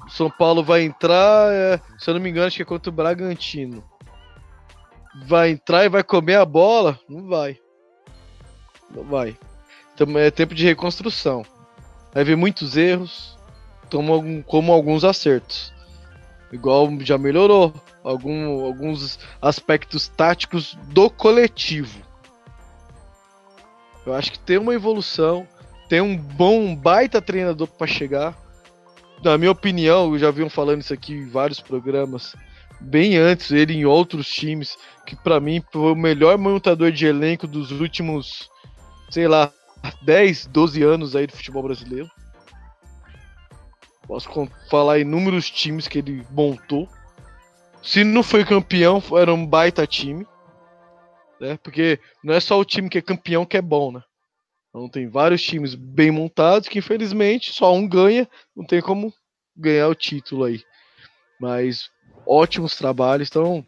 [0.09, 2.93] São Paulo vai entrar, é, se eu não me engano, acho que é contra o
[2.93, 3.83] Bragantino.
[5.25, 6.97] Vai entrar e vai comer a bola?
[7.09, 7.59] Não vai.
[8.89, 9.37] Não vai.
[9.93, 11.45] Então é tempo de reconstrução.
[12.13, 13.37] Vai ver muitos erros,
[13.91, 15.73] como, como alguns acertos.
[16.51, 17.73] Igual já melhorou
[18.03, 22.01] algum, alguns aspectos táticos do coletivo.
[24.05, 25.47] Eu acho que tem uma evolução,
[25.87, 28.37] tem um bom, um baita treinador para chegar.
[29.23, 32.35] Na minha opinião, já viam falando isso aqui em vários programas,
[32.79, 34.75] bem antes, ele em outros times,
[35.05, 38.49] que para mim foi o melhor montador de elenco dos últimos,
[39.11, 39.51] sei lá,
[40.01, 42.09] 10, 12 anos aí do futebol brasileiro.
[44.07, 44.29] Posso
[44.69, 46.89] falar inúmeros times que ele montou.
[47.81, 50.25] Se não foi campeão, era um baita time.
[51.39, 51.57] Né?
[51.63, 54.03] Porque não é só o time que é campeão que é bom, né?
[54.69, 59.13] Então tem vários times bem montados que infelizmente só um ganha, não tem como
[59.55, 60.63] ganhar o título aí.
[61.39, 61.89] Mas
[62.25, 63.65] ótimos trabalhos, então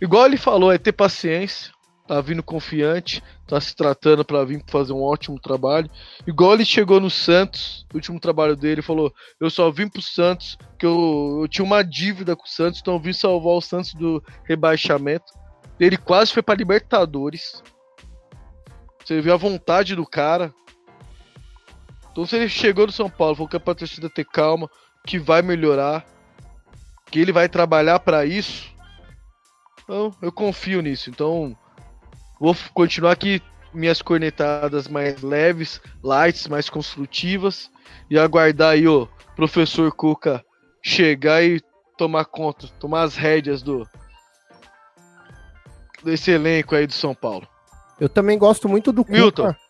[0.00, 1.72] igual ele falou, é ter paciência,
[2.08, 5.90] tá vindo confiante, tá se tratando para vir fazer um ótimo trabalho.
[6.26, 10.86] Igual ele chegou no Santos, último trabalho dele, falou: Eu só vim pro Santos, que
[10.86, 14.24] eu, eu tinha uma dívida com o Santos, então eu vim salvar o Santos do
[14.44, 15.32] rebaixamento.
[15.78, 17.62] Ele quase foi pra Libertadores.
[19.04, 20.52] Você viu a vontade do cara.
[22.10, 24.68] Então, se ele chegou no São Paulo, falou que é pra torcida ter calma,
[25.06, 26.04] que vai melhorar,
[27.10, 28.74] que ele vai trabalhar para isso.
[29.84, 31.10] Então, eu confio nisso.
[31.10, 31.56] Então,
[32.40, 37.70] vou continuar aqui minhas cornetadas mais leves, lights, mais construtivas
[38.10, 40.44] e aguardar aí o professor Cuca
[40.82, 41.60] chegar e
[41.96, 43.86] tomar conta, tomar as rédeas do
[46.02, 47.46] desse elenco aí do São Paulo.
[48.00, 49.48] Eu também gosto muito do Milton.
[49.48, 49.68] Cuca.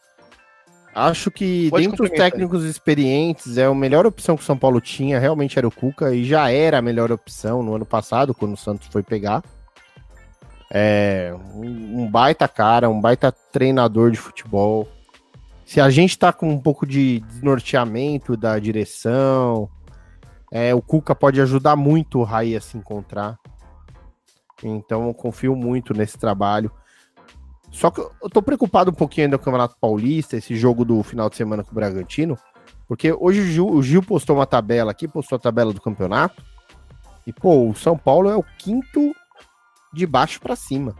[0.95, 4.81] Acho que Pode dentre os técnicos experientes, é a melhor opção que o São Paulo
[4.81, 8.55] tinha, realmente era o Cuca, e já era a melhor opção no ano passado, quando
[8.55, 9.43] o Santos foi pegar.
[10.71, 14.87] É um baita cara, um baita treinador de futebol.
[15.64, 19.69] Se a gente tá com um pouco de desnorteamento da direção,
[20.51, 23.39] é, o Cuca pode ajudar muito o Raí a se encontrar.
[24.62, 26.71] Então eu confio muito nesse trabalho.
[27.71, 31.03] Só que eu tô preocupado um pouquinho ainda com o Campeonato Paulista, esse jogo do
[31.03, 32.37] final de semana com o Bragantino,
[32.87, 36.43] Porque hoje o Gil, o Gil postou uma tabela aqui, postou a tabela do campeonato.
[37.27, 39.14] E, pô, o São Paulo é o quinto
[39.93, 40.95] de baixo para cima.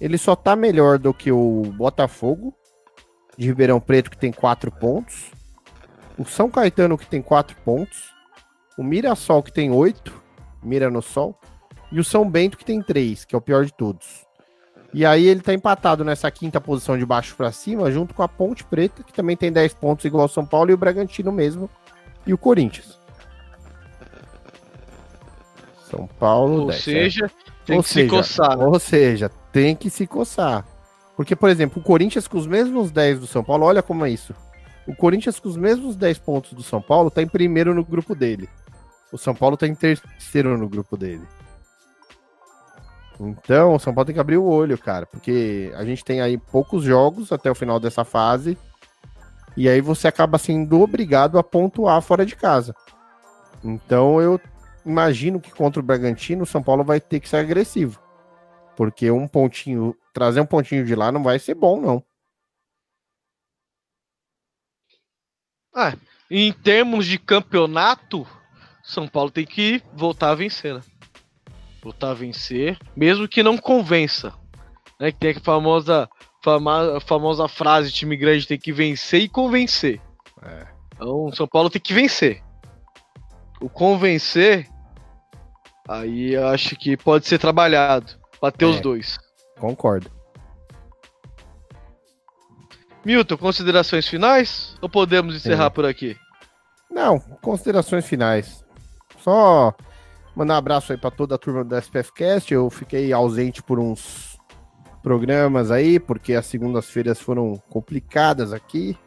[0.00, 2.54] Ele só tá melhor do que o Botafogo
[3.36, 5.30] de Ribeirão Preto, que tem quatro pontos.
[6.18, 8.14] O São Caetano, que tem quatro pontos.
[8.78, 10.22] O Mirassol, que tem oito.
[10.62, 11.38] Mira no Sol.
[11.92, 14.26] E o São Bento, que tem três, que é o pior de todos.
[14.92, 18.28] E aí ele tá empatado nessa quinta posição de baixo para cima, junto com a
[18.28, 21.68] Ponte Preta, que também tem 10 pontos igual ao São Paulo, e o Bragantino mesmo,
[22.26, 22.98] e o Corinthians.
[25.90, 27.55] São Paulo, Ou 10, seja, é.
[27.66, 28.58] Tem Ou que seja, se coçar.
[28.60, 30.64] Ou seja, tem que se coçar.
[31.16, 34.10] Porque, por exemplo, o Corinthians com os mesmos 10 do São Paulo, olha como é
[34.10, 34.34] isso.
[34.86, 38.14] O Corinthians com os mesmos 10 pontos do São Paulo tá em primeiro no grupo
[38.14, 38.48] dele.
[39.12, 41.26] O São Paulo tá em terceiro no grupo dele.
[43.18, 46.38] Então, o São Paulo tem que abrir o olho, cara, porque a gente tem aí
[46.38, 48.56] poucos jogos até o final dessa fase.
[49.56, 52.74] E aí você acaba sendo obrigado a pontuar fora de casa.
[53.64, 54.38] Então eu
[54.86, 58.00] imagino que contra o Bragantino, o São Paulo vai ter que ser agressivo.
[58.76, 62.04] Porque um pontinho, trazer um pontinho de lá não vai ser bom, não.
[65.74, 65.94] Ah,
[66.30, 68.26] em termos de campeonato,
[68.82, 70.80] São Paulo tem que voltar a vencer, né?
[71.82, 74.32] Voltar a vencer, mesmo que não convença.
[74.98, 75.12] Né?
[75.12, 76.08] Que tem a famosa,
[76.42, 80.00] fama, famosa frase: time grande tem que vencer e convencer.
[80.42, 80.66] É.
[80.94, 82.42] Então, São Paulo tem que vencer.
[83.60, 84.68] O convencer,
[85.88, 88.12] aí acho que pode ser trabalhado.
[88.40, 88.68] Pra ter É.
[88.68, 89.18] os dois.
[89.58, 90.10] Concordo.
[93.04, 94.76] Milton, considerações finais?
[94.82, 95.74] Ou podemos encerrar Sim.
[95.74, 96.16] por aqui?
[96.90, 98.64] Não, considerações finais.
[99.20, 99.74] Só
[100.34, 102.52] mandar um abraço aí para toda a turma do SPFcast.
[102.52, 104.36] Eu fiquei ausente por uns
[105.02, 108.98] programas aí, porque as segundas-feiras foram complicadas aqui.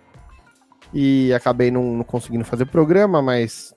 [0.93, 3.73] E acabei não, não conseguindo fazer programa, mas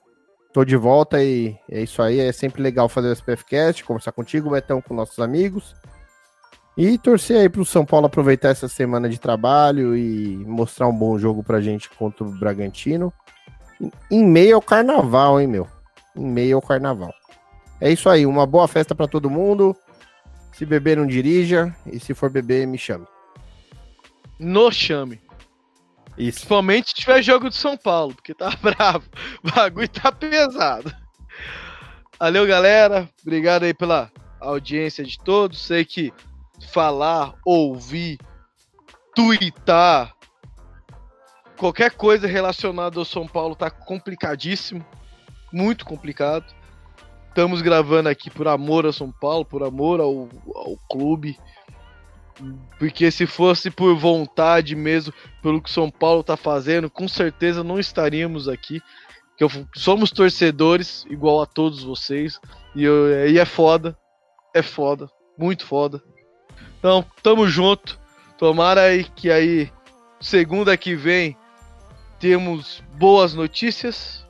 [0.53, 2.19] tô de volta e é isso aí.
[2.19, 5.75] É sempre legal fazer o SPFcast, conversar contigo, Betão, com nossos amigos.
[6.77, 11.17] E torcer aí pro São Paulo aproveitar essa semana de trabalho e mostrar um bom
[11.17, 13.11] jogo pra gente contra o Bragantino.
[14.09, 15.67] Em meio ao carnaval, hein, meu?
[16.15, 17.13] Em meio ao carnaval.
[17.81, 19.75] É isso aí, uma boa festa pra todo mundo.
[20.53, 21.75] Se beber, não dirija.
[21.85, 23.05] E se for beber, me chame.
[24.39, 25.19] No chame.
[26.17, 26.39] Isso.
[26.39, 29.05] Principalmente se tiver jogo de São Paulo, porque tá bravo.
[29.43, 30.93] O bagulho tá pesado.
[32.19, 33.09] Valeu, galera.
[33.21, 35.65] Obrigado aí pela audiência de todos.
[35.65, 36.13] Sei que
[36.71, 38.19] falar, ouvir,
[39.15, 40.15] twittar,
[41.57, 44.85] qualquer coisa relacionada ao São Paulo tá complicadíssimo.
[45.51, 46.45] Muito complicado.
[47.29, 51.37] Estamos gravando aqui por amor ao São Paulo, por amor ao, ao clube.
[52.79, 57.79] Porque se fosse por vontade mesmo, pelo que São Paulo tá fazendo, com certeza não
[57.79, 58.81] estaríamos aqui.
[59.37, 62.39] Que somos torcedores, igual a todos vocês.
[62.75, 63.97] E, eu- e é foda.
[64.53, 65.09] É foda.
[65.37, 66.01] Muito foda.
[66.77, 67.99] Então, tamo junto.
[68.37, 69.71] Tomara aí que aí,
[70.19, 71.35] segunda que vem,
[72.19, 74.25] temos boas notícias,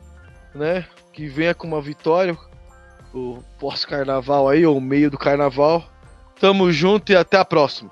[0.56, 0.86] né?
[1.12, 2.38] Que venha com uma vitória.
[3.14, 5.84] O pós-carnaval aí, ou meio do carnaval.
[6.44, 7.90] Tamo junto e até a próxima.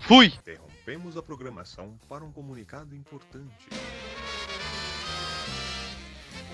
[0.00, 0.26] Fui!
[0.26, 3.68] Interrompemos a programação para um comunicado importante.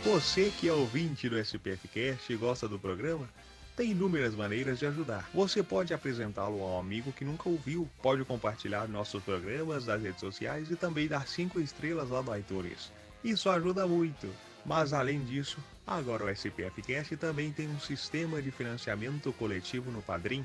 [0.05, 3.27] Você que é ouvinte do SPFcast e gosta do programa,
[3.75, 5.27] tem inúmeras maneiras de ajudar.
[5.33, 10.21] Você pode apresentá-lo a um amigo que nunca ouviu, pode compartilhar nossos programas nas redes
[10.21, 12.93] sociais e também dar 5 estrelas lá no iTunes.
[13.25, 14.29] Isso ajuda muito.
[14.67, 20.45] Mas além disso, agora o SPFcast também tem um sistema de financiamento coletivo no Padrim,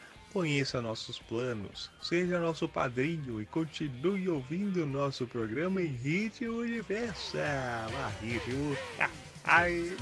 [0.31, 7.85] Conheça nossos planos, seja nosso padrinho e continue ouvindo nosso programa em ritmo de festa.
[7.91, 8.77] Mas ritmo.
[9.43, 9.97] Ai,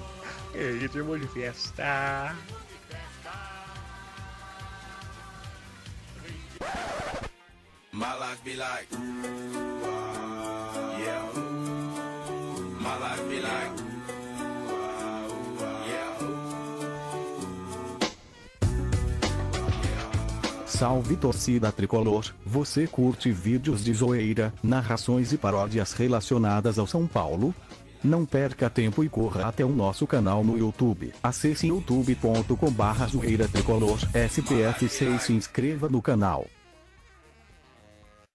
[0.53, 2.35] é ritmo de festa.
[7.91, 8.87] My life be like.
[10.99, 11.25] Yeah.
[12.79, 13.78] My life be like.
[20.79, 27.53] Salve torcida tricolor, você curte vídeos de zoeira, narrações e paródias relacionadas ao São Paulo?
[28.01, 31.11] Não perca tempo e corra até o nosso canal no YouTube.
[31.21, 36.47] Acesse youtube.com barra zoeira tricolor SPFC e se inscreva no canal.